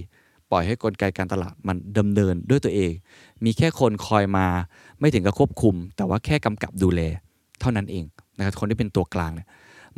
[0.51, 2.93] ปล่อยให้กลไกการตลาดมันดำเนินด้วยตัวเอง
[3.45, 4.47] มีแค่คนคอยมา
[5.01, 7.01] ไม่ถึงกับควบคุม แต่ว่าแค่กำกับดูแล
[7.61, 8.05] เท่านั้นเอง
[8.37, 9.49] นะครับคนที่เป็นตัวกลางเนี่ย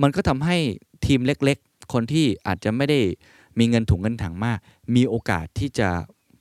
[0.02, 0.56] มันก็ทำให้
[1.06, 3.00] ทีมเล็กๆ คนที่อาจจะไม่ได้
[3.58, 4.58] มีเงินถุงเงินถังมาก
[4.96, 5.88] มีโอกาสที่จะ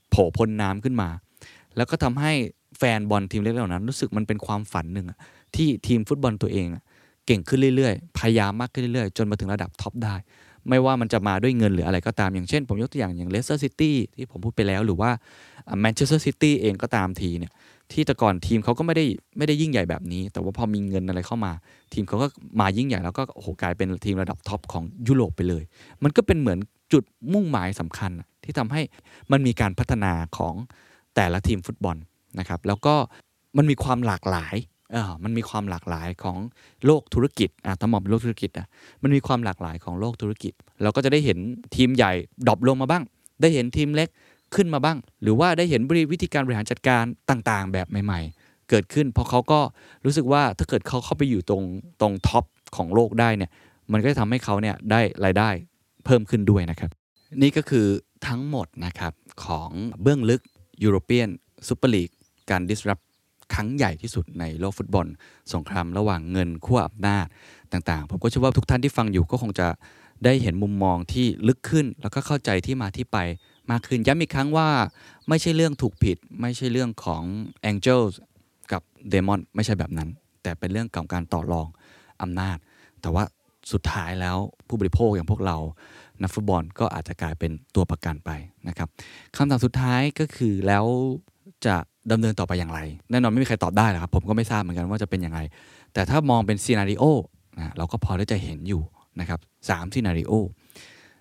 [0.09, 1.09] โผล่พ้นน้ำขึ้นมา
[1.75, 2.31] แล้วก็ทำให้
[2.77, 5.07] แฟนบอลทีมเล็กเหล่านั้น รู้สึกมันเป็นความฝันหนึ่ง
[5.55, 6.67] ที่ทีมฟุตบอลตัวเอง
[7.25, 10.15] เก่งขึ้นเรื่อยๆ พยายามมากขึ้นเรื่อยๆ จนมาถึงระดับ top ได้
[10.69, 15.11] ไม่ว่ามันจะมาด้วยเงินหรืออะไรก็ตามอย่างเช่น ผมยกตัวอย่างอย่างเลสเตอร์ซิตี้ที่ผมพูดไปแล้วหรือว่า
[15.81, 17.51] แมนเชสเตอร์ซิตี้เองก็ตามทีเนี่ย
[17.91, 19.05] ที่แต่ก่อนทีมเขาก็ไม่ได้
[19.37, 21.51] ไม่ได้ยิ่งใหญ่แบบนี้ แต่ว่าพอมีเงินอะไรเข้ามา
[21.93, 22.27] ทีมเขาก็
[22.59, 25.63] มายิ่งใหญ่แล้วก็โอ้โหกลายเป็นทีมระดับ top ของยุโรปไปเลย
[26.03, 26.59] มันก็เป็นเหมือน
[26.93, 28.11] จุดมุ่งหมายสำคัญ
[28.43, 28.81] ที่ทำให้
[29.31, 30.55] มันมีการพัฒนาของ
[31.15, 31.97] แต่ละทีมฟุตบอล
[32.39, 32.95] นะครับแล้วก็
[33.57, 34.55] มันมีความหลากหลาย
[34.91, 36.37] เออมันมีความหลากหลายของ
[36.85, 38.67] โลกธุรกิจอะถ้ามองเป็นโลกธุรกิจนะ
[39.03, 41.37] มันมีความหลากหลายของโลกธุรกิจ เราก็จะได้เห็น
[41.75, 42.11] ทีมใหญ่
[42.47, 43.03] drop ลงมาบ้าง
[43.41, 44.09] ได้เห็นทีมเล็ก
[44.55, 49.59] ขึ้นมาบ้าง หรือว่าได้เห็นบริวิธีการบริหารจัดการต่างๆ แบบใหม่ ๆ เกิดขึ้น เพราะเขาก็
[50.05, 51.63] รู้สึกว่าถ้าเกิดเขาเข้าไปอยู่ตรง
[52.01, 53.51] ตรง top ของโลกได้เนี่ย
[53.91, 55.49] มันก็จะทำให้เขาเนี่ยได้รายได้
[56.05, 56.91] เพิ่มขึ้นด้วยนะครับ
[57.41, 57.87] นี่ก็คือ
[58.27, 59.13] ทั้งหมดนะครับ
[59.45, 59.69] ของ
[60.01, 60.41] เบื้องลึก
[60.83, 61.29] ยูโรเปียน
[61.67, 62.09] ซูเปอร์ลีก
[62.49, 63.03] การ disrupt
[63.53, 65.07] ครั้งใหญ่ที่สุดในโลกฟุตบอล
[65.53, 67.25] สงครามระหว่างเงินขั้วอำนาจ
[67.71, 69.67] ต่างๆ ผมก็เชื่อว่าทุกท่านที่ฟังอยู่ก็คงจะ
[70.25, 73.17] ได้เห็นมุมมองที่ลึกขึ้น แล้วก็เข้าใจที่มาที่ไป
[73.71, 74.69] มากขึ้นย้ำอีกครั้งว่า
[75.29, 77.23] ไม่ใช่เรื่องถูกผิด ไม่ใช่เรื่องของ
[77.69, 78.13] Angels
[78.71, 80.09] กับเดมอนไม่ใช่แบบนั้น
[80.43, 81.67] แต่เป็นเรื่องของการต่อรอง
[82.21, 82.57] อำนาจ
[83.01, 83.23] แต่ว่า
[83.71, 84.37] สุดท้ายแล้ว
[84.67, 85.57] ผู้บริโภคอย่างพวกเรา
[86.21, 88.29] นักฟุตบอลก็อาจจะกลายเป็นตัวประกันไป
[88.67, 88.87] นะครับ
[89.35, 90.85] คำถามสุดท้ายก็คือแล้ว
[91.65, 91.75] จะ
[92.11, 92.79] ดำเนินต่อไปอย่างไร
[93.11, 95.39] แน่นอนไม่มีใครตอบได้หรอกครับ ผมก็ไม่ทราบเหมือนกันว่าจะเป็นยังไง
[95.93, 97.03] แต่ถ้ามองเป็นซีนารีโอ
[97.59, 98.81] นะเราก็พอที่จะเห็นอยู่
[99.19, 99.39] นะครับ
[99.69, 100.33] สามซีนารีโอ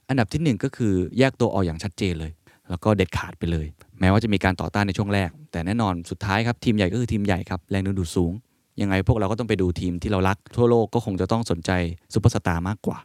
[0.09, 2.33] อันดับที่หนึ่งก็คือแยกตัวออกอย่างชัดเจนเลย
[2.71, 3.67] แล้วก็เด็ดขาดไปเลย
[4.01, 8.33] แม้ว่าจะมีการต่อต้านในช่วงแรก แต่แน่นอนสุดท้ายครับทีมใหญ่ก็คือทีมใหญ่ครับแรงดึงดูดสูง
[8.81, 11.71] ยังไงพวกเราก็ต้องไปดูทีมที่เรารัก ทั่วโลกก็คงจะต้องสนใจ
[12.15, 12.99] ซูเปอร์สตาร์มากกว่า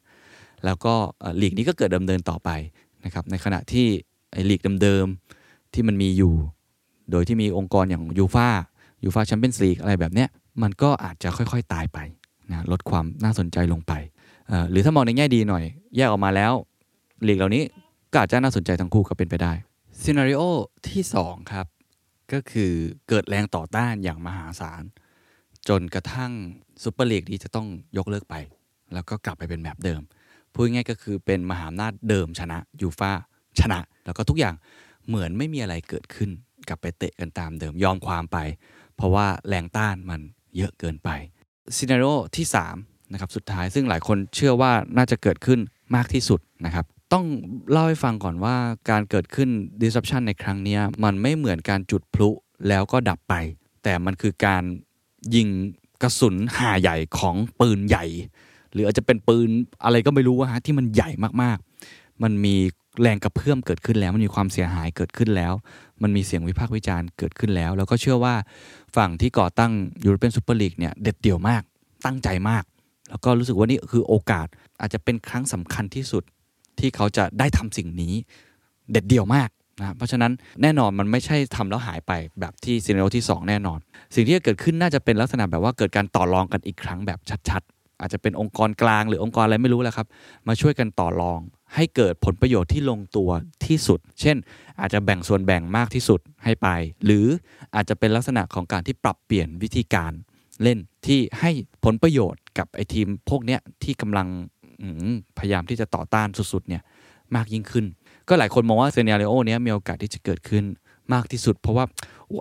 [0.65, 2.49] แล้วก็เอ่อลีกนี้ก็เกิดดำเนินต่อไป
[3.05, 3.87] นะครับในขณะที่
[4.31, 6.33] ไอ้ลีกเดิมๆที่มันมีอยู่
[7.11, 8.47] โดยที่มีองค์กรอย่างยูฟ่า
[9.03, 10.29] ยูฟ่าแชมเปี้ยนส์ลีกอะไรแบบเนี้ย
[10.61, 11.99] มันก็อาจจะค่อยๆตายไป
[12.51, 13.93] นะลดความน่าสนใจลงไป
[14.69, 15.63] หรือถ้ามองในแง่ดีหน่อย
[15.95, 16.53] แยกออกมาแล้ว
[17.27, 17.63] ลีกเหล่านี้
[18.11, 19.53] ก็อาจจะน่าสนใจทั้งคู่ก็เป็นไปได้
[20.01, 20.41] scenario
[20.89, 21.65] ที่สองครับ
[22.33, 22.71] ก็คือ
[23.09, 24.83] เกิดแรงต่อต้านอย่างมหาศาล
[25.67, 26.31] จนกระทั่ง
[26.83, 28.35] ซูเปอร์ลีกนี้จะต้องยกเลิกไป
[28.93, 30.01] แล้วก็กลับไปเป็นแบบเดิม
[30.53, 33.11] พูดง่ายๆก็คือเป็นมหาอำนาจเดิมชนะยูฟ่า
[33.59, 34.55] ชนะ แล้วก็ทุกอย่าง
[35.07, 36.29] เหมือนไม่มีอะไรเกิดขึ้น
[36.67, 38.37] กลับไปเตะกันตามเดิมยอมความไป
[38.95, 40.21] เพราะว่าแรงต้านมัน
[40.57, 41.09] เยอะเกินไป
[41.75, 42.45] scenario ที่
[42.77, 45.59] 3นะครับสุดท้ายซึ่งหลายคนเชื่อว่าน่าจะเกิดขึ้น
[45.95, 47.25] มากที่สุดนะครับต้อง
[47.71, 48.55] เล่าให้ฟังก่อนว่า
[48.89, 49.49] การเกิดขึ้น
[49.81, 52.29] disruption ในครั้งนี้มันไม่เหมือนการจุดพลุ
[52.67, 53.33] แล้วก็ดับไป
[53.83, 54.63] แต่มันคือการ
[55.35, 55.47] ยิง
[56.01, 58.05] กระสุนห่าใหญ่ของปืนใหญ่
[58.71, 59.49] หรืออาจจะเป็นปืน
[59.83, 61.09] อะไรก็ไม่รู้ว่าฮะที่มันใหญ่
[61.41, 62.55] มากๆ มันมี
[63.01, 65.53] แรงกระเพื่อมเกิดขึ้นแล้ว มันมีความเสียหายเกิดขึ้นแล้ว
[66.03, 68.35] มันมีเสียงวิพากษ์วิจารณ์เกิดขึ้นแล้ว แล้วก็เชื่อว่า
[68.95, 69.71] ฝั่งที่ก่อตั้ง
[70.03, 71.61] ยูโรเปียนซูเปอร์ลีกเนี่ยเด็ดเดี่ยวมาก
[72.05, 72.63] ตั้งใจมาก
[73.09, 74.47] แล้วก็รู้สึกว่านี่คือโอกาส
[74.81, 76.23] อาจจะเป็นครั้งสำคัญที่สุด
[76.79, 78.13] ที่เขาจะได้ทำสิ่งนี้
[78.91, 80.31] เด็ดเดี่ยวมากนะเพราะฉะนั้น
[80.61, 83.79] แน่นอนมันไม่ใช่ทำแล้วหายไปแบบที่ซีเนโรที่ 2 แน่นอน
[84.15, 87.19] สิ่งที่จะเกิดขึ้นน่าจะเป็นลักษณะแบบว่าเกิดการต่อรองกันอีกครั้งแบบ
[87.49, 90.07] ชัดๆ อาจจะเป็นองค์กรกลางหรือองค์กรอะไรไม่รู้แหละครับ
[90.47, 91.39] มาช่วยกันต่อรอง
[91.75, 93.29] ให้เกิดผลประโยชน์ที่ลงตัว
[93.65, 94.37] ที่สุด เช่น
[94.79, 96.67] อาจจะแบ่งส่วนแบ่งมากที่สุดให้ไป
[97.05, 97.25] หรือ
[97.75, 100.11] อาจจะเป็นลักษณะของการที่ปรับเปลี่ยนวิธีการ
[100.63, 101.51] เล่นที่ให้
[101.83, 104.27] ผลประโยชน์กับไอ้ทีมพวกเนี้ยที่กำลัง
[105.37, 106.81] พยายามที่จะต่อต้านสุดๆเนี่ย
[107.35, 107.85] มากยิ่งขึ้น
[108.27, 110.63] ก็หลายคนมองว่าเซเนเรโอเนี้ยมีโอกาสที่จะเกิดขึ้น
[111.13, 111.85] มากที่สุด เพราะว่า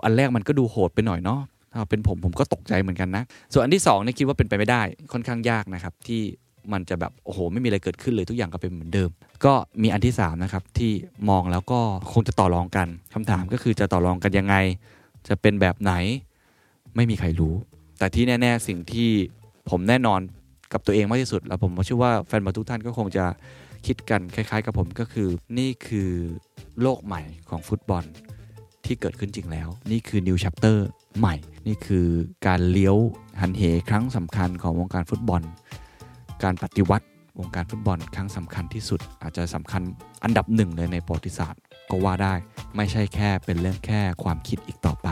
[0.03, 1.39] อันแรกมันก็ดูโหดไปหน่อยเนาะ
[1.71, 6.21] ถ้าเป็นผมผมก็ตกใจเหมือนกันนะ ส่วนอันที่สองเนี่ยคิดว่าเป็นไปไม่ได้ค่อนข้างยากนะครับที่
[6.73, 9.09] มันจะแบบโอ้โหไม่มีอะไรเกิดขึ้นเลยทุกอย่างก็เป็นเหมือนเดิม
[9.45, 10.91] ก็มีอันที่สามนะครับที่
[11.29, 11.79] มองแล้วก็
[12.13, 14.55] คงจะต่อรองกันคำถามก็คือจะต่อรองกันยังไง
[15.27, 15.93] จะเป็นแบบไหน
[16.95, 17.53] ไม่มีใครรู้
[17.99, 19.09] แต่ที่แน่ ๆ สิ่งที่
[19.69, 20.19] ผมแน่นอน
[20.73, 23.25] กับตัวเองมากที่สุด แล้วผมเชื่อว่าแฟนบอลทุกท่านก็คงจะ
[23.85, 25.27] คิดกันคล้าย ๆ กับผมก็คือ
[25.59, 26.11] นี่คือ
[26.81, 28.03] โลกใหม่ของฟุตบอล
[28.85, 30.77] ที่เกิดขึ้นจริงแล้ว นี่คือ new chapter
[31.19, 31.35] ใหม่
[31.67, 32.07] นี่คือ
[32.47, 32.97] การเลี้ยว
[33.41, 35.41] หันเหครั้งสำคัญของวงการฟุตบอล
[36.43, 37.05] การปฏิวัติ
[37.39, 39.81] วงการฟุตบอลครั้งสำคัญที่สุด อาจจะสำคัญ
[40.23, 41.59] อันดับหนึ่งเลยในประวัติศาสตร์
[41.89, 42.33] ก็ว่าได้
[42.75, 45.07] ไม่ใช่แค่เป็นเรื่องแค่ความคิดอีกต่อไป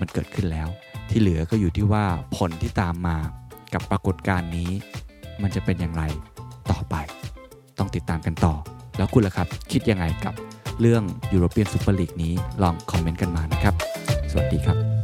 [0.00, 0.68] มันเกิดขึ้นแล้ว
[1.10, 2.04] ที่เหลือก็อยู่ที่ว่า
[2.36, 3.16] ผลที่ตามมา
[3.74, 4.70] กับปรากฏการณ์นี้
[5.42, 6.02] มันจะเป็นอย่างไร
[6.70, 6.94] ต่อไป
[7.78, 8.54] ต้องติดตามกันต่อ
[8.96, 10.34] แล้วคุณล่ะครับ คิดยังไงกับ
[10.80, 11.02] เรื่อง
[11.34, 13.74] European Super League นี้ลองคอมเมนต์กันมานะครับ
[14.30, 15.01] สวัสดีครับ